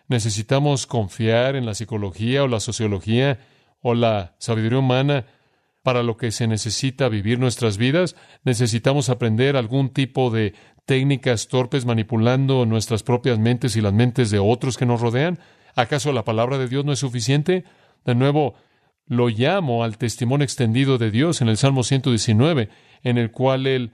¿Necesitamos 0.09 0.87
confiar 0.87 1.57
en 1.57 1.67
la 1.67 1.75
psicología 1.75 2.45
o 2.45 2.49
la 2.49 2.61
sociología 2.61 3.41
o 3.81 3.95
la 3.95 4.35
sabiduría 4.39 4.79
humana 4.79 5.27
para 5.83 6.03
lo 6.03 6.17
que 6.17 6.31
se 6.31 6.47
necesita 6.47 7.09
vivir 7.09 7.39
nuestras 7.39 7.77
vidas? 7.77 8.15
¿Necesitamos 8.45 9.09
aprender 9.09 9.57
algún 9.57 9.91
tipo 9.91 10.31
de 10.31 10.55
técnicas 10.85 11.49
torpes 11.49 11.85
manipulando 11.85 12.67
nuestras 12.67 13.03
propias 13.03 13.39
mentes 13.39 13.77
y 13.77 13.81
las 13.81 13.93
mentes 13.93 14.31
de 14.31 14.39
otros 14.39 14.77
que 14.77 14.87
nos 14.87 15.01
rodean? 15.01 15.41
¿Acaso 15.75 16.13
la 16.13 16.25
palabra 16.25 16.57
de 16.59 16.69
Dios 16.69 16.85
no 16.85 16.93
es 16.93 17.01
suficiente? 17.01 17.65
De 18.05 18.15
nuevo, 18.15 18.55
lo 19.07 19.29
llamo 19.29 19.85
al 19.85 19.99
testimonio 19.99 20.45
extendido 20.45 20.99
de 20.99 21.11
Dios 21.11 21.41
en 21.41 21.49
el 21.49 21.57
Salmo 21.57 21.83
119, 21.83 22.69
en 23.03 23.19
el 23.19 23.31
cual 23.31 23.67
Él 23.67 23.93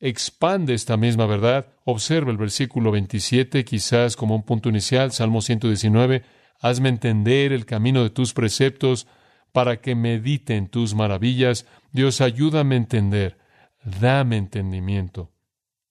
expande 0.00 0.74
esta 0.74 0.96
misma 0.96 1.26
verdad. 1.26 1.66
Observa 1.84 2.30
el 2.30 2.36
versículo 2.36 2.90
27, 2.90 3.64
quizás 3.64 4.16
como 4.16 4.34
un 4.34 4.42
punto 4.42 4.68
inicial, 4.68 5.12
Salmo 5.12 5.40
119, 5.40 6.22
hazme 6.60 6.88
entender 6.88 7.52
el 7.52 7.66
camino 7.66 8.02
de 8.02 8.10
tus 8.10 8.32
preceptos 8.32 9.06
para 9.52 9.80
que 9.80 9.94
medite 9.94 10.56
en 10.56 10.68
tus 10.68 10.94
maravillas. 10.94 11.66
Dios, 11.92 12.20
ayúdame 12.20 12.74
a 12.74 12.78
entender, 12.78 13.38
dame 14.00 14.36
entendimiento. 14.36 15.32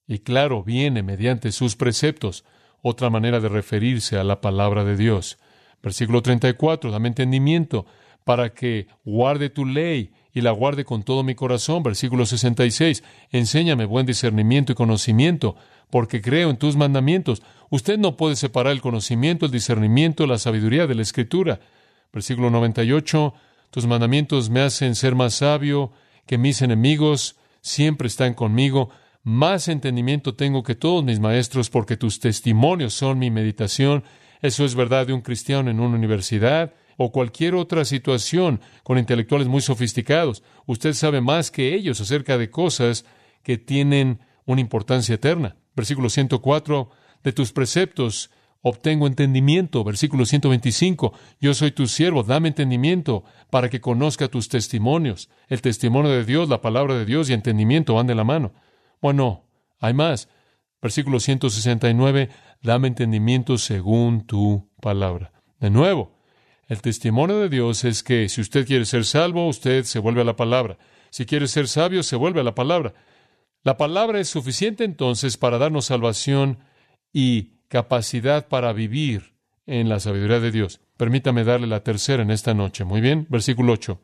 Y 0.06 0.20
claro, 0.20 0.62
viene 0.62 1.02
mediante 1.02 1.52
sus 1.52 1.76
preceptos, 1.76 2.44
otra 2.80 3.10
manera 3.10 3.40
de 3.40 3.48
referirse 3.48 4.16
a 4.16 4.24
la 4.24 4.40
palabra 4.40 4.84
de 4.84 4.96
Dios. 4.96 5.38
Versículo 5.82 6.22
34, 6.22 6.90
dame 6.90 7.08
entendimiento 7.08 7.86
para 8.24 8.54
que 8.54 8.86
guarde 9.04 9.50
tu 9.50 9.66
ley 9.66 10.12
y 10.38 10.40
la 10.40 10.52
guarde 10.52 10.84
con 10.84 11.02
todo 11.02 11.24
mi 11.24 11.34
corazón. 11.34 11.82
Versículo 11.82 12.24
66. 12.24 13.02
Enséñame 13.32 13.84
buen 13.84 14.06
discernimiento 14.06 14.72
y 14.72 14.76
conocimiento, 14.76 15.56
porque 15.90 16.22
creo 16.22 16.50
en 16.50 16.56
tus 16.56 16.76
mandamientos. 16.76 17.42
Usted 17.70 17.98
no 17.98 18.16
puede 18.16 18.36
separar 18.36 18.72
el 18.72 18.80
conocimiento, 18.80 19.46
el 19.46 19.52
discernimiento, 19.52 20.26
la 20.26 20.38
sabiduría 20.38 20.86
de 20.86 20.94
la 20.94 21.02
Escritura. 21.02 21.60
Versículo 22.12 22.50
98. 22.50 23.34
Tus 23.70 23.86
mandamientos 23.86 24.48
me 24.48 24.60
hacen 24.60 24.94
ser 24.94 25.14
más 25.14 25.34
sabio 25.34 25.90
que 26.24 26.38
mis 26.38 26.62
enemigos, 26.62 27.36
siempre 27.60 28.06
están 28.06 28.34
conmigo. 28.34 28.90
Más 29.24 29.66
entendimiento 29.66 30.34
tengo 30.34 30.62
que 30.62 30.76
todos 30.76 31.02
mis 31.02 31.18
maestros, 31.18 31.68
porque 31.68 31.96
tus 31.96 32.20
testimonios 32.20 32.94
son 32.94 33.18
mi 33.18 33.30
meditación. 33.30 34.04
Eso 34.40 34.64
es 34.64 34.76
verdad 34.76 35.08
de 35.08 35.14
un 35.14 35.20
cristiano 35.20 35.68
en 35.68 35.80
una 35.80 35.96
universidad 35.96 36.72
o 36.98 37.12
cualquier 37.12 37.54
otra 37.54 37.86
situación 37.86 38.60
con 38.82 38.98
intelectuales 38.98 39.46
muy 39.48 39.62
sofisticados. 39.62 40.42
Usted 40.66 40.92
sabe 40.92 41.20
más 41.22 41.50
que 41.50 41.74
ellos 41.74 42.00
acerca 42.00 42.36
de 42.36 42.50
cosas 42.50 43.06
que 43.42 43.56
tienen 43.56 44.18
una 44.44 44.60
importancia 44.60 45.14
eterna. 45.14 45.56
Versículo 45.76 46.10
104, 46.10 46.90
de 47.22 47.32
tus 47.32 47.52
preceptos 47.52 48.30
obtengo 48.62 49.06
entendimiento. 49.06 49.84
Versículo 49.84 50.26
125, 50.26 51.12
yo 51.40 51.54
soy 51.54 51.70
tu 51.70 51.86
siervo, 51.86 52.24
dame 52.24 52.48
entendimiento 52.48 53.22
para 53.48 53.70
que 53.70 53.80
conozca 53.80 54.26
tus 54.26 54.48
testimonios. 54.48 55.30
El 55.46 55.62
testimonio 55.62 56.10
de 56.10 56.24
Dios, 56.24 56.48
la 56.48 56.60
palabra 56.60 56.94
de 56.94 57.04
Dios 57.04 57.30
y 57.30 57.32
entendimiento 57.32 57.94
van 57.94 58.08
de 58.08 58.16
la 58.16 58.24
mano. 58.24 58.52
Bueno, 59.00 59.44
hay 59.78 59.94
más. 59.94 60.28
Versículo 60.82 61.20
169, 61.20 62.28
dame 62.60 62.88
entendimiento 62.88 63.56
según 63.56 64.26
tu 64.26 64.68
palabra. 64.80 65.32
De 65.60 65.70
nuevo, 65.70 66.17
el 66.68 66.82
testimonio 66.82 67.38
de 67.38 67.48
Dios 67.48 67.84
es 67.84 68.02
que 68.02 68.28
si 68.28 68.42
usted 68.42 68.66
quiere 68.66 68.84
ser 68.84 69.06
salvo, 69.06 69.48
usted 69.48 69.84
se 69.84 69.98
vuelve 69.98 70.20
a 70.20 70.24
la 70.24 70.36
palabra. 70.36 70.78
Si 71.10 71.24
quiere 71.24 71.48
ser 71.48 71.66
sabio, 71.66 72.02
se 72.02 72.16
vuelve 72.16 72.40
a 72.40 72.44
la 72.44 72.54
palabra. 72.54 72.92
La 73.64 73.78
palabra 73.78 74.20
es 74.20 74.28
suficiente 74.28 74.84
entonces 74.84 75.38
para 75.38 75.56
darnos 75.56 75.86
salvación 75.86 76.58
y 77.12 77.54
capacidad 77.68 78.48
para 78.48 78.74
vivir 78.74 79.32
en 79.66 79.88
la 79.88 79.98
sabiduría 79.98 80.40
de 80.40 80.50
Dios. 80.50 80.80
Permítame 80.98 81.44
darle 81.44 81.66
la 81.66 81.82
tercera 81.82 82.22
en 82.22 82.30
esta 82.30 82.52
noche. 82.52 82.84
Muy 82.84 83.00
bien, 83.00 83.26
versículo 83.30 83.72
8. 83.72 84.00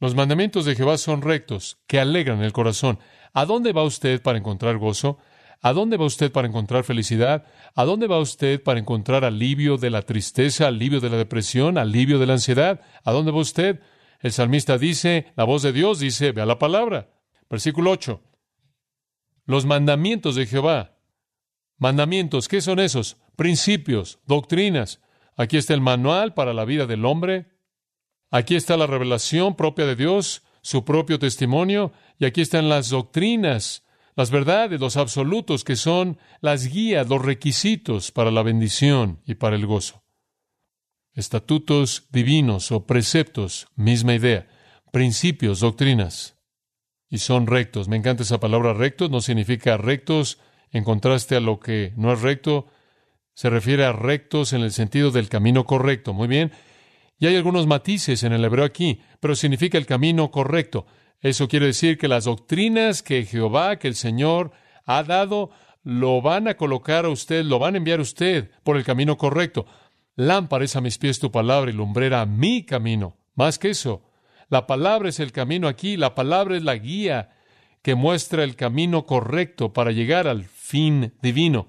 Los 0.00 0.14
mandamientos 0.14 0.64
de 0.64 0.74
Jehová 0.74 0.98
son 0.98 1.22
rectos, 1.22 1.78
que 1.86 2.00
alegran 2.00 2.42
el 2.42 2.52
corazón. 2.52 2.98
¿A 3.34 3.44
dónde 3.44 3.72
va 3.72 3.82
usted 3.82 4.22
para 4.22 4.38
encontrar 4.38 4.78
gozo? 4.78 5.18
¿A 5.62 5.72
dónde 5.72 5.96
va 5.96 6.04
usted 6.04 6.30
para 6.30 6.48
encontrar 6.48 6.84
felicidad? 6.84 7.46
¿A 7.74 7.84
dónde 7.84 8.06
va 8.06 8.18
usted 8.18 8.62
para 8.62 8.78
encontrar 8.78 9.24
alivio 9.24 9.78
de 9.78 9.90
la 9.90 10.02
tristeza, 10.02 10.68
alivio 10.68 11.00
de 11.00 11.10
la 11.10 11.16
depresión, 11.16 11.78
alivio 11.78 12.18
de 12.18 12.26
la 12.26 12.34
ansiedad? 12.34 12.80
¿A 13.04 13.12
dónde 13.12 13.32
va 13.32 13.38
usted? 13.38 13.80
El 14.20 14.32
salmista 14.32 14.78
dice, 14.78 15.32
la 15.36 15.44
voz 15.44 15.62
de 15.62 15.72
Dios 15.72 15.98
dice, 15.98 16.32
vea 16.32 16.46
la 16.46 16.58
palabra. 16.58 17.10
Versículo 17.48 17.90
8. 17.90 18.20
Los 19.44 19.66
mandamientos 19.66 20.34
de 20.34 20.46
Jehová. 20.46 20.98
Mandamientos, 21.78 22.48
¿qué 22.48 22.60
son 22.60 22.80
esos? 22.80 23.16
Principios, 23.36 24.18
doctrinas. 24.26 25.00
Aquí 25.36 25.56
está 25.56 25.74
el 25.74 25.80
manual 25.80 26.34
para 26.34 26.54
la 26.54 26.64
vida 26.64 26.86
del 26.86 27.04
hombre. 27.04 27.46
Aquí 28.30 28.56
está 28.56 28.76
la 28.76 28.86
revelación 28.86 29.54
propia 29.54 29.86
de 29.86 29.94
Dios, 29.94 30.42
su 30.62 30.84
propio 30.84 31.18
testimonio, 31.18 31.92
y 32.18 32.24
aquí 32.24 32.40
están 32.40 32.68
las 32.68 32.90
doctrinas 32.90 33.85
las 34.16 34.30
verdades, 34.30 34.80
los 34.80 34.96
absolutos 34.96 35.62
que 35.62 35.76
son 35.76 36.18
las 36.40 36.66
guías, 36.66 37.08
los 37.08 37.22
requisitos 37.22 38.10
para 38.10 38.30
la 38.30 38.42
bendición 38.42 39.20
y 39.26 39.34
para 39.34 39.56
el 39.56 39.66
gozo. 39.66 40.02
Estatutos 41.12 42.08
divinos 42.10 42.72
o 42.72 42.86
preceptos, 42.86 43.68
misma 43.76 44.14
idea. 44.14 44.48
Principios, 44.90 45.60
doctrinas. 45.60 46.38
Y 47.08 47.18
son 47.18 47.46
rectos. 47.46 47.88
Me 47.88 47.96
encanta 47.96 48.22
esa 48.22 48.40
palabra 48.40 48.72
rectos. 48.72 49.10
No 49.10 49.20
significa 49.20 49.76
rectos 49.76 50.38
en 50.72 50.82
contraste 50.82 51.36
a 51.36 51.40
lo 51.40 51.60
que 51.60 51.92
no 51.96 52.12
es 52.12 52.20
recto. 52.20 52.66
Se 53.34 53.50
refiere 53.50 53.84
a 53.84 53.92
rectos 53.92 54.52
en 54.52 54.62
el 54.62 54.72
sentido 54.72 55.10
del 55.10 55.28
camino 55.28 55.64
correcto. 55.64 56.14
Muy 56.14 56.28
bien. 56.28 56.52
Y 57.18 57.26
hay 57.26 57.36
algunos 57.36 57.66
matices 57.66 58.22
en 58.22 58.32
el 58.32 58.44
hebreo 58.44 58.64
aquí, 58.64 59.00
pero 59.20 59.36
significa 59.36 59.78
el 59.78 59.86
camino 59.86 60.30
correcto. 60.30 60.86
Eso 61.20 61.48
quiere 61.48 61.66
decir 61.66 61.98
que 61.98 62.08
las 62.08 62.24
doctrinas 62.24 63.02
que 63.02 63.24
Jehová, 63.24 63.76
que 63.78 63.88
el 63.88 63.94
Señor 63.94 64.52
ha 64.84 65.02
dado, 65.02 65.50
lo 65.82 66.20
van 66.20 66.48
a 66.48 66.56
colocar 66.56 67.04
a 67.04 67.10
usted, 67.10 67.44
lo 67.44 67.58
van 67.58 67.74
a 67.74 67.78
enviar 67.78 68.00
a 68.00 68.02
usted 68.02 68.50
por 68.62 68.76
el 68.76 68.84
camino 68.84 69.16
correcto. 69.16 69.66
Lámpara 70.16 70.64
es 70.64 70.76
a 70.76 70.80
mis 70.80 70.98
pies 70.98 71.18
tu 71.18 71.30
palabra 71.30 71.70
y 71.70 71.74
lumbrera 71.74 72.22
a 72.22 72.26
mi 72.26 72.64
camino. 72.64 73.16
Más 73.34 73.58
que 73.58 73.70
eso, 73.70 74.02
la 74.48 74.66
palabra 74.66 75.08
es 75.08 75.20
el 75.20 75.32
camino 75.32 75.68
aquí, 75.68 75.96
la 75.96 76.14
palabra 76.14 76.56
es 76.56 76.62
la 76.62 76.76
guía 76.76 77.30
que 77.82 77.94
muestra 77.94 78.42
el 78.42 78.56
camino 78.56 79.06
correcto 79.06 79.72
para 79.72 79.92
llegar 79.92 80.26
al 80.26 80.44
fin 80.44 81.12
divino. 81.22 81.68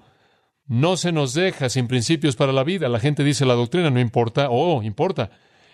No 0.66 0.96
se 0.96 1.12
nos 1.12 1.32
deja 1.32 1.68
sin 1.68 1.88
principios 1.88 2.36
para 2.36 2.52
la 2.52 2.64
vida. 2.64 2.88
La 2.88 3.00
gente 3.00 3.24
dice 3.24 3.46
la 3.46 3.54
doctrina 3.54 3.88
no 3.88 4.00
importa. 4.00 4.48
Oh, 4.50 4.82
importa. 4.82 5.30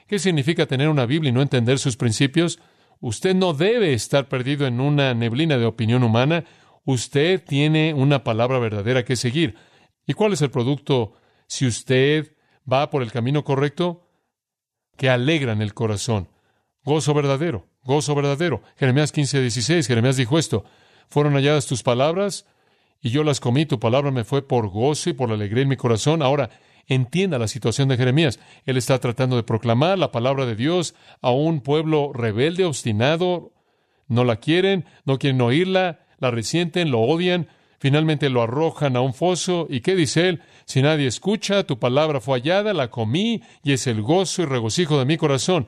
¿Qué 0.07 0.19
significa 0.19 0.67
tener 0.67 0.89
una 0.89 1.07
Biblia 1.07 1.31
y 1.31 1.33
no 1.33 1.43
entender 1.43 1.79
sus 1.79 1.97
principios? 1.97 2.61
Usted 3.05 3.35
no 3.35 3.53
debe 3.53 3.93
estar 3.93 4.31
perdido 4.31 4.67
en 4.67 4.81
una 4.81 5.13
neblina 5.13 5.59
de 5.59 5.67
opinión 5.67 6.03
humana. 6.05 6.47
Usted 6.87 7.45
tiene 7.45 7.93
una 7.93 8.25
palabra 8.25 8.59
verdadera 8.59 9.05
que 9.05 9.15
seguir. 9.15 9.57
¿Y 10.07 10.15
cuál 10.15 10.33
es 10.33 10.41
el 10.41 10.51
producto 10.51 11.13
si 11.47 11.67
usted 11.67 12.35
va 12.67 12.89
por 12.89 13.03
el 13.03 13.13
camino 13.13 13.45
correcto? 13.45 14.09
Que 14.97 15.11
alegran 15.11 15.61
el 15.61 15.75
corazón. 15.75 16.31
Gozo 16.83 17.13
verdadero, 17.13 17.67
gozo 17.83 18.15
verdadero. 18.15 18.63
Jeremías 18.79 19.13
15, 19.13 19.43
16, 19.43 19.87
Jeremías 19.87 20.17
dijo 20.17 20.39
esto. 20.39 20.65
Fueron 21.11 21.35
halladas 21.35 21.67
tus 21.67 21.83
palabras 21.83 22.47
y 23.03 23.11
yo 23.11 23.23
las 23.23 23.39
comí. 23.39 23.67
Tu 23.67 23.79
palabra 23.79 24.13
me 24.13 24.25
fue 24.25 24.41
por 24.41 24.69
gozo 24.69 25.11
y 25.11 25.13
por 25.13 25.29
la 25.29 25.35
alegría 25.35 25.65
en 25.65 25.69
mi 25.69 25.77
corazón. 25.77 26.23
Ahora, 26.23 26.49
entienda 26.87 27.39
la 27.39 27.49
situación 27.49 27.89
de 27.89 27.97
Jeremías. 27.97 28.41
Él 28.67 28.77
está 28.77 28.99
tratando 28.99 29.37
de 29.37 29.43
proclamar 29.43 29.99
la 29.99 30.13
palabra 30.13 30.47
de 30.47 30.57
Dios 30.57 30.95
a 31.21 31.31
un 31.31 31.61
pueblo 31.61 32.13
rebelde, 32.13 32.65
obstinado, 32.65 33.53
no 34.09 34.25
la 34.25 34.37
quieren, 34.37 34.85
no 35.05 35.19
quieren 35.19 35.41
oírla, 35.41 36.07
la 36.19 36.31
resienten, 36.31 36.91
lo 36.91 37.01
odian, 37.01 37.49
finalmente 37.79 38.31
lo 38.31 38.43
arrojan 38.43 38.97
a 38.97 39.01
un 39.01 39.15
foso. 39.15 39.67
¿Y 39.69 39.81
qué 39.81 39.95
dice 39.95 40.29
él? 40.29 40.43
Si 40.65 40.83
nadie 40.83 41.07
escucha, 41.07 41.65
tu 41.65 41.79
palabra 41.79 42.21
fue 42.21 42.39
hallada, 42.39 42.73
la 42.73 42.91
comí 42.91 43.43
y 43.63 43.73
es 43.73 43.87
el 43.87 44.03
gozo 44.03 44.43
y 44.43 44.47
regocijo 44.47 44.99
de 44.99 45.05
mi 45.05 45.17
corazón. 45.17 45.67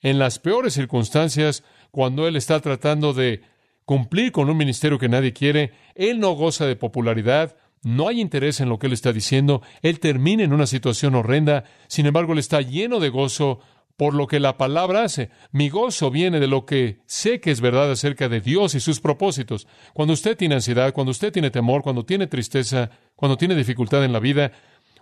En 0.00 0.18
las 0.18 0.38
peores 0.38 0.74
circunstancias, 0.74 1.64
cuando 1.90 2.28
él 2.28 2.36
está 2.36 2.60
tratando 2.60 3.12
de 3.12 3.42
cumplir 3.84 4.32
con 4.32 4.50
un 4.50 4.56
ministerio 4.56 4.98
que 4.98 5.08
nadie 5.08 5.32
quiere, 5.32 5.72
él 5.94 6.20
no 6.20 6.32
goza 6.32 6.66
de 6.66 6.76
popularidad, 6.76 7.56
no 7.86 8.08
hay 8.08 8.20
interés 8.20 8.58
en 8.58 8.68
lo 8.68 8.80
que 8.80 8.88
él 8.88 8.92
está 8.92 9.12
diciendo, 9.12 9.62
él 9.80 10.00
termina 10.00 10.42
en 10.42 10.52
una 10.52 10.66
situación 10.66 11.14
horrenda, 11.14 11.62
sin 11.86 12.06
embargo 12.06 12.32
él 12.32 12.40
está 12.40 12.60
lleno 12.60 12.98
de 12.98 13.10
gozo 13.10 13.60
por 13.96 14.12
lo 14.12 14.26
que 14.26 14.40
la 14.40 14.56
palabra 14.58 15.04
hace. 15.04 15.30
Mi 15.52 15.68
gozo 15.68 16.10
viene 16.10 16.40
de 16.40 16.48
lo 16.48 16.66
que 16.66 16.98
sé 17.06 17.40
que 17.40 17.52
es 17.52 17.60
verdad 17.60 17.88
acerca 17.92 18.28
de 18.28 18.40
Dios 18.40 18.74
y 18.74 18.80
sus 18.80 18.98
propósitos. 18.98 19.68
Cuando 19.94 20.14
usted 20.14 20.36
tiene 20.36 20.56
ansiedad, 20.56 20.92
cuando 20.92 21.12
usted 21.12 21.32
tiene 21.32 21.52
temor, 21.52 21.82
cuando 21.82 22.04
tiene 22.04 22.26
tristeza, 22.26 22.90
cuando 23.14 23.36
tiene 23.36 23.54
dificultad 23.54 24.04
en 24.04 24.12
la 24.12 24.18
vida, 24.18 24.50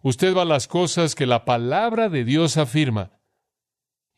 usted 0.02 0.36
va 0.36 0.42
a 0.42 0.44
las 0.44 0.68
cosas 0.68 1.14
que 1.14 1.24
la 1.24 1.46
palabra 1.46 2.10
de 2.10 2.22
Dios 2.26 2.58
afirma 2.58 3.12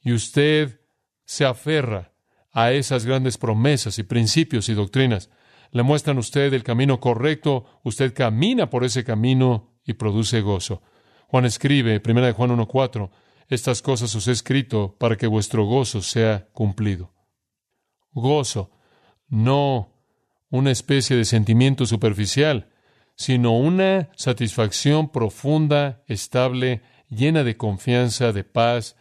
y 0.01 0.13
usted 0.13 0.81
se 1.25 1.45
aferra 1.45 2.13
a 2.51 2.73
esas 2.73 3.07
grandes 3.07 3.39
promesas 3.39 4.01
y 4.01 4.03
principios 4.03 4.69
y 4.69 4.75
doctrinas. 4.75 5.31
Le 5.71 5.83
muestran 5.83 6.17
a 6.17 6.21
usted 6.21 6.53
el 6.53 6.63
camino 6.63 7.01
correcto, 7.01 7.65
usted 7.83 8.15
camina 8.15 8.71
por 8.71 8.85
ese 8.85 9.05
camino 9.05 9.79
y 9.85 9.95
produce 9.95 10.41
gozo. 10.41 10.83
Juan 11.29 11.45
escribe, 11.45 12.01
1 12.05 12.35
Juan 12.35 12.51
1.4, 12.51 13.11
estas 13.49 13.83
cosas 13.83 14.15
os 14.15 14.27
he 14.29 14.33
escrito 14.33 14.97
para 14.99 15.17
que 15.17 15.27
vuestro 15.27 15.65
gozo 15.65 16.03
sea 16.03 16.49
cumplido. 16.53 17.13
Gozo, 18.13 18.71
no 19.29 19.93
una 20.51 20.71
especie 20.71 21.17
de 21.17 21.25
sentimiento 21.25 21.87
superficial, 21.87 22.71
sino 23.17 23.57
una 23.57 24.11
satisfacción 24.17 25.11
profunda, 25.11 26.03
estable, 26.07 26.83
llena 27.09 27.45
de 27.45 27.57
confianza, 27.57 28.33
de 28.33 28.45
paz, 28.45 28.97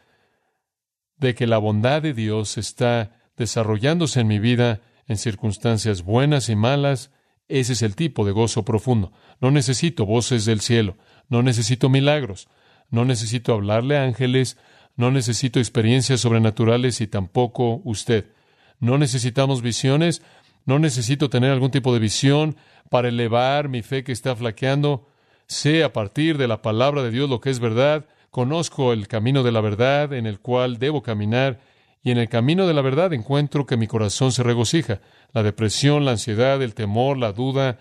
de 1.18 1.36
que 1.36 1.48
la 1.48 1.58
bondad 1.58 2.02
de 2.02 2.14
Dios 2.14 2.58
está 2.58 3.18
desarrollándose 3.38 4.22
en 4.22 4.28
mi 4.28 4.40
vida 4.40 4.82
en 5.08 5.18
circunstancias 5.18 6.04
buenas 6.04 6.50
y 6.50 6.56
malas. 6.56 7.12
Ese 7.48 7.74
es 7.74 7.82
el 7.82 7.96
tipo 7.96 8.26
de 8.26 8.32
gozo 8.32 8.66
profundo. 8.66 9.12
No 9.40 9.52
necesito 9.52 10.06
voces 10.06 10.46
del 10.46 10.62
cielo, 10.62 10.98
no 11.30 11.44
necesito 11.44 11.90
milagros, 11.90 12.48
no 12.90 13.06
necesito 13.06 13.54
hablarle 13.54 13.98
a 13.98 14.04
ángeles, 14.04 14.58
no 14.96 15.12
necesito 15.12 15.60
experiencias 15.60 16.22
sobrenaturales 16.22 17.02
y 17.02 17.08
tampoco 17.08 17.82
usted. 17.84 18.32
No 18.80 18.98
necesitamos 18.98 19.62
visiones, 19.62 20.22
no 20.66 20.80
necesito 20.80 21.30
tener 21.30 21.52
algún 21.52 21.72
tipo 21.72 21.94
de 21.94 22.00
visión 22.00 22.56
para 22.90 23.10
elevar 23.10 23.70
mi 23.70 23.82
fe 23.82 24.04
que 24.04 24.12
está 24.12 24.36
flaqueando. 24.36 25.08
Sé 25.48 25.84
a 25.84 25.94
partir 25.94 26.38
de 26.38 26.48
la 26.48 26.62
palabra 26.62 27.04
de 27.04 27.12
Dios 27.12 27.30
lo 27.30 27.42
que 27.42 27.52
es 27.52 27.60
verdad, 27.60 28.06
conozco 28.32 28.92
el 28.94 29.08
camino 29.08 29.44
de 29.44 29.52
la 29.52 29.62
verdad 29.62 30.14
en 30.14 30.26
el 30.26 30.40
cual 30.40 30.80
debo 30.80 31.04
caminar 31.04 31.60
y 32.06 32.12
en 32.12 32.20
el 32.20 32.30
camino 32.30 32.68
de 32.68 32.76
la 32.76 32.84
verdad 32.84 33.14
encuentro 33.14 33.66
que 33.66 33.78
mi 33.78 33.88
corazón 33.88 34.32
se 34.32 34.44
regocija. 34.44 35.02
La 35.34 35.42
depresión, 35.42 36.06
la 36.06 36.12
ansiedad, 36.12 36.62
el 36.62 36.76
temor, 36.76 37.18
la 37.18 37.32
duda 37.34 37.80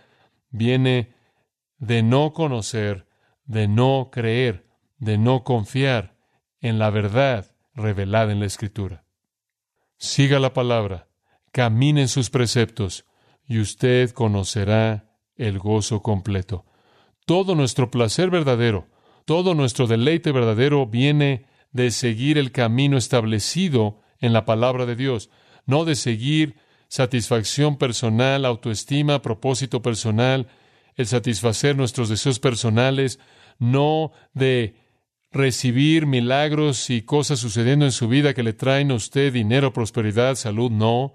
viene 0.48 1.12
de 1.76 2.02
no 2.02 2.32
conocer, 2.32 3.06
de 3.44 3.68
no 3.68 4.08
creer, 4.10 4.66
de 4.96 5.18
no 5.18 5.44
confiar 5.44 6.16
en 6.62 6.78
la 6.78 6.88
verdad 6.88 7.54
revelada 7.74 8.32
en 8.32 8.40
la 8.40 8.46
Escritura. 8.46 9.04
Siga 9.98 10.38
la 10.38 10.54
palabra, 10.54 11.06
camine 11.52 12.00
en 12.00 12.08
sus 12.08 12.30
preceptos, 12.30 13.04
y 13.46 13.60
usted 13.60 14.10
conocerá 14.12 15.18
el 15.36 15.58
gozo 15.58 16.00
completo. 16.00 16.64
Todo 17.26 17.54
nuestro 17.54 17.90
placer 17.90 18.30
verdadero, 18.30 18.88
todo 19.26 19.54
nuestro 19.54 19.86
deleite 19.86 20.32
verdadero 20.32 20.86
viene 20.86 21.44
de 21.72 21.90
seguir 21.90 22.38
el 22.38 22.52
camino 22.52 22.96
establecido 22.96 24.00
en 24.20 24.32
la 24.32 24.44
palabra 24.44 24.86
de 24.86 24.96
Dios, 24.96 25.30
no 25.66 25.84
de 25.84 25.94
seguir 25.94 26.56
satisfacción 26.88 27.76
personal, 27.76 28.44
autoestima, 28.44 29.22
propósito 29.22 29.82
personal, 29.82 30.48
el 30.96 31.06
satisfacer 31.06 31.76
nuestros 31.76 32.08
deseos 32.08 32.38
personales, 32.38 33.18
no 33.58 34.12
de 34.32 34.76
recibir 35.32 36.06
milagros 36.06 36.90
y 36.90 37.02
cosas 37.02 37.40
sucediendo 37.40 37.84
en 37.84 37.92
su 37.92 38.08
vida 38.08 38.34
que 38.34 38.44
le 38.44 38.52
traen 38.52 38.92
a 38.92 38.94
usted 38.94 39.32
dinero, 39.32 39.72
prosperidad, 39.72 40.36
salud, 40.36 40.70
no. 40.70 41.14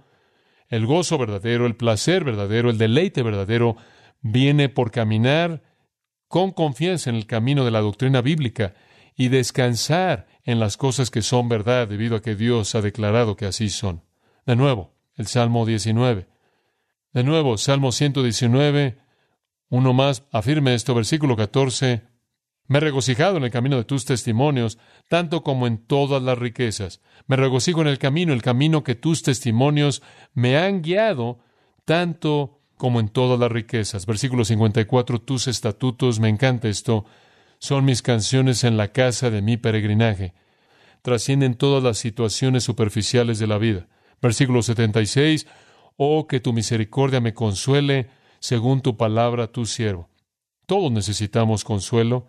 El 0.67 0.85
gozo 0.85 1.17
verdadero, 1.17 1.65
el 1.65 1.77
placer 1.77 2.25
verdadero, 2.25 2.69
el 2.69 2.77
deleite 2.77 3.23
verdadero 3.23 3.77
viene 4.21 4.67
por 4.67 4.91
caminar 4.91 5.63
con 6.27 6.51
confianza 6.51 7.09
en 7.09 7.15
el 7.15 7.25
camino 7.25 7.63
de 7.63 7.71
la 7.71 7.79
doctrina 7.79 8.21
bíblica 8.21 8.73
y 9.19 9.27
descansar 9.27 10.27
en 10.45 10.61
las 10.61 10.77
cosas 10.77 11.11
que 11.11 11.21
son 11.21 11.49
verdad 11.49 11.89
debido 11.89 12.15
a 12.15 12.21
que 12.21 12.37
Dios 12.37 12.73
ha 12.73 12.81
declarado 12.81 13.35
que 13.35 13.45
así 13.45 13.67
son. 13.67 14.01
De 14.45 14.55
nuevo, 14.55 14.95
el 15.17 15.27
Salmo 15.27 15.65
19. 15.65 16.29
De 17.11 17.23
nuevo, 17.25 17.57
Salmo 17.57 17.91
119, 17.91 18.97
uno 19.67 19.91
más, 19.91 20.23
afirme 20.31 20.73
esto, 20.73 20.95
versículo 20.95 21.35
14. 21.35 22.03
Me 22.67 22.77
he 22.77 22.79
regocijado 22.79 23.35
en 23.35 23.43
el 23.43 23.51
camino 23.51 23.75
de 23.75 23.83
tus 23.83 24.05
testimonios, 24.05 24.77
tanto 25.09 25.43
como 25.43 25.67
en 25.67 25.85
todas 25.85 26.23
las 26.23 26.37
riquezas. 26.37 27.01
Me 27.27 27.35
regocijo 27.35 27.81
en 27.81 27.87
el 27.87 27.99
camino, 27.99 28.31
el 28.31 28.41
camino 28.41 28.85
que 28.85 28.95
tus 28.95 29.21
testimonios 29.21 30.01
me 30.33 30.57
han 30.57 30.81
guiado, 30.81 31.39
tanto 31.83 32.61
como 32.77 33.01
en 33.01 33.09
todas 33.09 33.37
las 33.37 33.51
riquezas. 33.51 34.05
Versículo 34.05 34.45
54, 34.45 35.19
tus 35.19 35.49
estatutos, 35.49 36.21
me 36.21 36.29
encanta 36.29 36.69
esto, 36.69 37.03
son 37.59 37.85
mis 37.85 38.01
canciones 38.01 38.63
en 38.63 38.77
la 38.77 38.91
casa 38.91 39.29
de 39.29 39.41
mi 39.41 39.57
peregrinaje. 39.57 40.33
Trascienden 41.01 41.55
todas 41.55 41.83
las 41.83 41.97
situaciones 41.97 42.63
superficiales 42.63 43.37
de 43.37 43.47
la 43.47 43.57
vida. 43.57 43.87
Versículo 44.21 44.61
76, 44.61 45.45
oh, 45.97 46.27
que 46.27 46.39
tu 46.39 46.53
misericordia 46.53 47.21
me 47.21 47.33
consuele, 47.33 48.09
según 48.39 48.81
tu 48.81 48.97
palabra, 48.97 49.51
tu 49.51 49.65
siervo. 49.65 50.09
Todos 50.65 50.91
necesitamos 50.91 51.63
consuelo. 51.63 52.27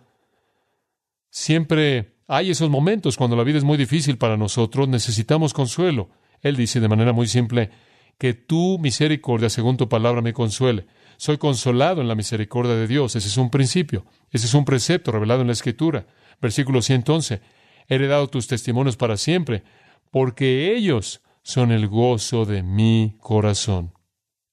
Siempre 1.30 2.16
hay 2.26 2.50
esos 2.50 2.70
momentos 2.70 3.16
cuando 3.16 3.36
la 3.36 3.44
vida 3.44 3.58
es 3.58 3.64
muy 3.64 3.76
difícil 3.76 4.18
para 4.18 4.36
nosotros, 4.36 4.88
necesitamos 4.88 5.52
consuelo. 5.52 6.10
Él 6.40 6.56
dice 6.56 6.80
de 6.80 6.88
manera 6.88 7.12
muy 7.12 7.26
simple, 7.26 7.70
que 8.18 8.34
tu 8.34 8.78
misericordia, 8.78 9.48
según 9.48 9.76
tu 9.76 9.88
palabra, 9.88 10.22
me 10.22 10.32
consuele. 10.32 10.86
Soy 11.20 11.36
consolado 11.36 12.00
en 12.00 12.08
la 12.08 12.14
misericordia 12.14 12.74
de 12.74 12.86
Dios. 12.86 13.14
Ese 13.14 13.28
es 13.28 13.36
un 13.36 13.50
principio. 13.50 14.06
Ese 14.30 14.46
es 14.46 14.54
un 14.54 14.64
precepto 14.64 15.12
revelado 15.12 15.42
en 15.42 15.48
la 15.48 15.52
Escritura. 15.52 16.06
Versículo 16.40 16.80
111. 16.80 17.42
He 17.88 17.94
heredado 17.94 18.28
tus 18.28 18.46
testimonios 18.46 18.96
para 18.96 19.18
siempre, 19.18 19.62
porque 20.10 20.74
ellos 20.74 21.20
son 21.42 21.72
el 21.72 21.88
gozo 21.88 22.46
de 22.46 22.62
mi 22.62 23.18
corazón. 23.20 23.92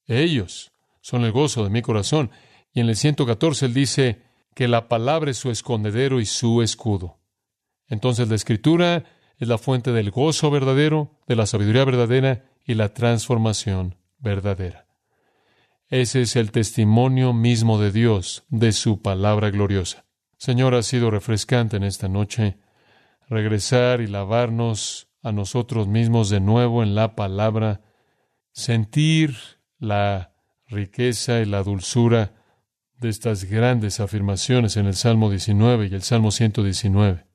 Ellos 0.06 0.70
son 1.00 1.24
el 1.24 1.32
gozo 1.32 1.64
de 1.64 1.70
mi 1.70 1.80
corazón. 1.80 2.30
Y 2.74 2.80
en 2.80 2.90
el 2.90 2.96
114 2.96 3.64
él 3.64 3.72
dice, 3.72 4.28
que 4.54 4.68
la 4.68 4.88
palabra 4.88 5.30
es 5.30 5.38
su 5.38 5.50
escondedero 5.50 6.20
y 6.20 6.26
su 6.26 6.60
escudo. 6.60 7.18
Entonces 7.86 8.28
la 8.28 8.34
escritura 8.34 9.04
es 9.38 9.48
la 9.48 9.56
fuente 9.56 9.90
del 9.92 10.10
gozo 10.10 10.50
verdadero, 10.50 11.16
de 11.26 11.34
la 11.34 11.46
sabiduría 11.46 11.86
verdadera 11.86 12.44
y 12.66 12.74
la 12.74 12.92
transformación 12.92 13.94
verdadera. 14.18 14.87
Ese 15.88 16.20
es 16.20 16.36
el 16.36 16.52
testimonio 16.52 17.32
mismo 17.32 17.80
de 17.80 17.90
Dios, 17.90 18.44
de 18.48 18.72
su 18.72 19.00
palabra 19.00 19.50
gloriosa. 19.50 20.04
Señor, 20.36 20.74
ha 20.74 20.82
sido 20.82 21.10
refrescante 21.10 21.78
en 21.78 21.82
esta 21.82 22.08
noche 22.08 22.58
regresar 23.28 24.00
y 24.00 24.06
lavarnos 24.06 25.08
a 25.22 25.32
nosotros 25.32 25.88
mismos 25.88 26.28
de 26.28 26.40
nuevo 26.40 26.82
en 26.82 26.94
la 26.94 27.16
palabra, 27.16 27.80
sentir 28.52 29.36
la 29.78 30.34
riqueza 30.66 31.40
y 31.40 31.46
la 31.46 31.62
dulzura 31.62 32.34
de 33.00 33.08
estas 33.08 33.44
grandes 33.44 34.00
afirmaciones 34.00 34.76
en 34.76 34.86
el 34.86 34.94
Salmo 34.94 35.30
19 35.30 35.86
y 35.86 35.94
el 35.94 36.02
Salmo 36.02 36.30
119. 36.30 37.26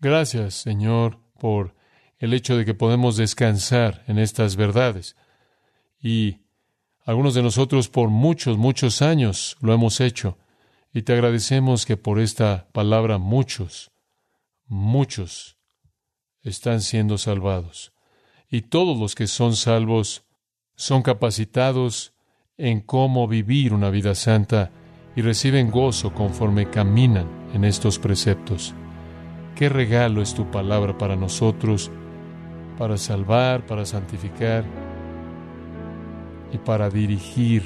Gracias, 0.00 0.54
Señor, 0.54 1.20
por 1.38 1.76
el 2.18 2.34
hecho 2.34 2.56
de 2.56 2.64
que 2.64 2.74
podemos 2.74 3.16
descansar 3.16 4.02
en 4.08 4.18
estas 4.18 4.56
verdades. 4.56 5.16
Y 6.00 6.43
algunos 7.04 7.34
de 7.34 7.42
nosotros 7.42 7.88
por 7.88 8.08
muchos, 8.08 8.56
muchos 8.56 9.02
años 9.02 9.56
lo 9.60 9.72
hemos 9.74 10.00
hecho. 10.00 10.38
Y 10.92 11.02
te 11.02 11.12
agradecemos 11.12 11.86
que 11.86 11.96
por 11.96 12.18
esta 12.18 12.68
palabra 12.72 13.18
muchos, 13.18 13.90
muchos 14.66 15.58
están 16.42 16.80
siendo 16.80 17.18
salvados. 17.18 17.92
Y 18.48 18.62
todos 18.62 18.98
los 18.98 19.14
que 19.14 19.26
son 19.26 19.56
salvos 19.56 20.24
son 20.76 21.02
capacitados 21.02 22.14
en 22.56 22.80
cómo 22.80 23.26
vivir 23.26 23.72
una 23.74 23.90
vida 23.90 24.14
santa 24.14 24.70
y 25.16 25.22
reciben 25.22 25.70
gozo 25.70 26.14
conforme 26.14 26.70
caminan 26.70 27.28
en 27.52 27.64
estos 27.64 27.98
preceptos. 27.98 28.74
Qué 29.56 29.68
regalo 29.68 30.22
es 30.22 30.34
tu 30.34 30.50
palabra 30.50 30.96
para 30.96 31.16
nosotros, 31.16 31.90
para 32.78 32.96
salvar, 32.96 33.66
para 33.66 33.84
santificar. 33.84 34.64
Y 36.54 36.58
para 36.58 36.88
dirigir 36.88 37.64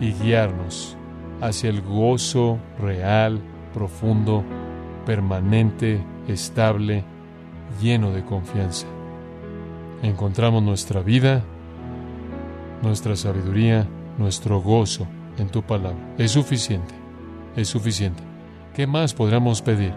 y 0.00 0.12
guiarnos 0.12 0.96
hacia 1.40 1.68
el 1.68 1.82
gozo 1.82 2.58
real, 2.78 3.40
profundo, 3.74 4.44
permanente, 5.04 6.00
estable, 6.28 7.04
lleno 7.82 8.12
de 8.12 8.24
confianza. 8.24 8.86
Encontramos 10.02 10.62
nuestra 10.62 11.02
vida, 11.02 11.42
nuestra 12.80 13.16
sabiduría, 13.16 13.88
nuestro 14.18 14.60
gozo 14.60 15.06
en 15.36 15.48
tu 15.48 15.62
palabra. 15.62 16.14
Es 16.16 16.30
suficiente, 16.30 16.94
es 17.56 17.68
suficiente. 17.68 18.22
¿Qué 18.72 18.86
más 18.86 19.14
podríamos 19.14 19.62
pedir? 19.62 19.92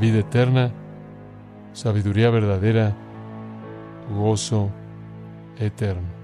Vida 0.00 0.18
eterna, 0.18 0.72
sabiduría 1.72 2.28
verdadera, 2.30 2.92
gozo 4.10 4.70
eterno. 5.58 6.15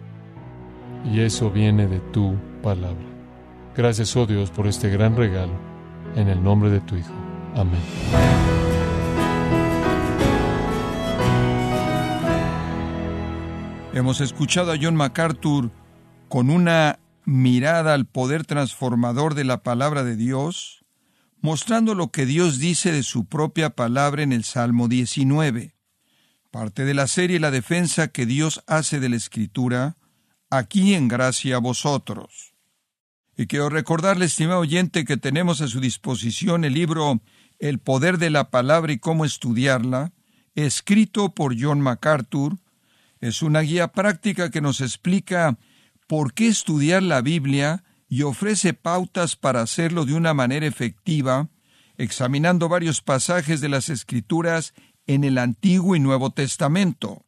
Y 1.11 1.21
eso 1.21 1.51
viene 1.51 1.87
de 1.87 2.01
tu 2.01 2.37
palabra. 2.62 3.05
Gracias, 3.77 4.15
oh 4.17 4.27
Dios, 4.27 4.51
por 4.51 4.67
este 4.67 4.91
gran 4.91 5.17
regalo. 5.17 5.53
En 6.15 6.29
el 6.29 6.43
nombre 6.43 6.71
de 6.71 6.81
tu 6.81 6.97
Hijo. 6.97 7.12
Amén. 7.55 7.81
Hemos 13.95 14.21
escuchado 14.21 14.73
a 14.73 14.77
John 14.81 14.97
MacArthur 14.97 15.71
con 16.29 16.49
una 16.49 16.99
mirada 17.25 17.95
al 17.95 18.07
poder 18.07 18.45
transformador 18.45 19.35
de 19.35 19.45
la 19.45 19.62
palabra 19.62 20.03
de 20.03 20.17
Dios, 20.17 20.85
mostrando 21.41 21.95
lo 21.95 22.11
que 22.11 22.25
Dios 22.25 22.59
dice 22.59 22.93
de 22.93 23.03
su 23.03 23.27
propia 23.27 23.71
palabra 23.71 24.23
en 24.23 24.33
el 24.33 24.45
Salmo 24.45 24.88
19. 24.88 25.75
Parte 26.51 26.85
de 26.85 26.95
la 26.95 27.07
serie 27.07 27.41
La 27.41 27.51
defensa 27.51 28.09
que 28.09 28.27
Dios 28.27 28.62
hace 28.67 29.01
de 29.01 29.09
la 29.09 29.17
Escritura, 29.17 29.97
aquí 30.53 30.95
en 30.95 31.09
gracia 31.09 31.57
a 31.57 31.61
vosotros. 31.61 32.55
Y 33.37 33.47
quiero 33.47 33.71
recordarle, 33.71 34.27
estimado 34.27 34.61
oyente, 34.61 35.07
que 35.07 35.17
tenemos 35.17 35.62
a 35.62 35.69
su 35.69 35.81
disposición 35.81 36.65
el 36.65 36.75
libro 36.75 37.23
El 37.59 37.79
poder 37.79 38.19
de 38.19 38.29
la 38.29 38.51
palabra 38.51 38.93
y 38.93 38.99
cómo 38.99 39.25
estudiarla, 39.25 40.12
escrito 40.55 41.35
por 41.35 41.59
John 41.59 41.81
MacArthur. 41.81 42.59
Es 43.21 43.41
una 43.41 43.61
guía 43.61 43.88
práctica 43.88 44.51
que 44.51 44.61
nos 44.61 44.83
explica 44.83 45.57
por 46.07 46.35
qué 46.35 46.49
estudiar 46.49 47.03
la 47.03 47.23
Biblia 47.23 47.85
y 48.07 48.23
ofrece 48.23 48.75
pautas 48.75 49.37
para 49.37 49.62
hacerlo 49.62 50.05
de 50.05 50.12
una 50.12 50.35
manera 50.35 50.67
efectiva, 50.67 51.49
examinando 51.97 52.69
varios 52.69 53.01
pasajes 53.01 53.62
de 53.62 53.71
las 53.71 53.88
Escrituras 53.88 54.75
en 55.07 55.25
el 55.25 55.38
Antiguo 55.38 55.97
y 55.97 56.01
Nuevo 56.01 56.29
Testamento. 56.31 57.25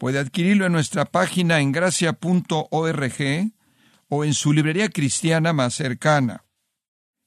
Puede 0.00 0.18
adquirirlo 0.18 0.64
en 0.64 0.72
nuestra 0.72 1.04
página 1.04 1.60
en 1.60 1.72
gracia.org 1.72 3.52
o 4.08 4.24
en 4.24 4.32
su 4.32 4.54
librería 4.54 4.88
cristiana 4.88 5.52
más 5.52 5.74
cercana. 5.74 6.46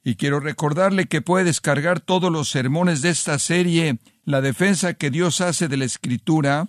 Y 0.04 0.16
quiero 0.16 0.40
recordarle 0.40 1.06
que 1.06 1.22
puede 1.22 1.46
descargar 1.46 2.00
todos 2.00 2.32
los 2.32 2.50
sermones 2.50 3.04
de 3.04 3.12
esta 3.12 3.38
serie, 3.38 4.00
La 4.26 4.42
defensa 4.42 4.96
que 4.96 5.12
Dios 5.12 5.40
hace 5.40 5.68
de 5.68 5.78
la 5.78 5.86
Escritura, 5.86 6.68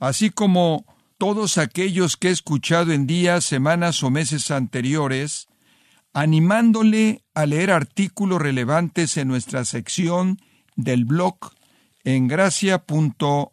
así 0.00 0.30
como 0.30 0.84
todos 1.18 1.56
aquellos 1.56 2.16
que 2.16 2.30
he 2.30 2.32
escuchado 2.32 2.90
en 2.90 3.06
días, 3.06 3.44
semanas 3.44 4.02
o 4.02 4.10
meses 4.10 4.50
anteriores, 4.50 5.46
animándole 6.12 7.22
a 7.32 7.46
leer 7.46 7.70
artículos 7.70 8.42
relevantes 8.42 9.16
en 9.16 9.28
nuestra 9.28 9.64
sección 9.64 10.40
del 10.74 11.04
blog 11.04 11.36
en 12.02 12.26
gracia.org. 12.26 13.52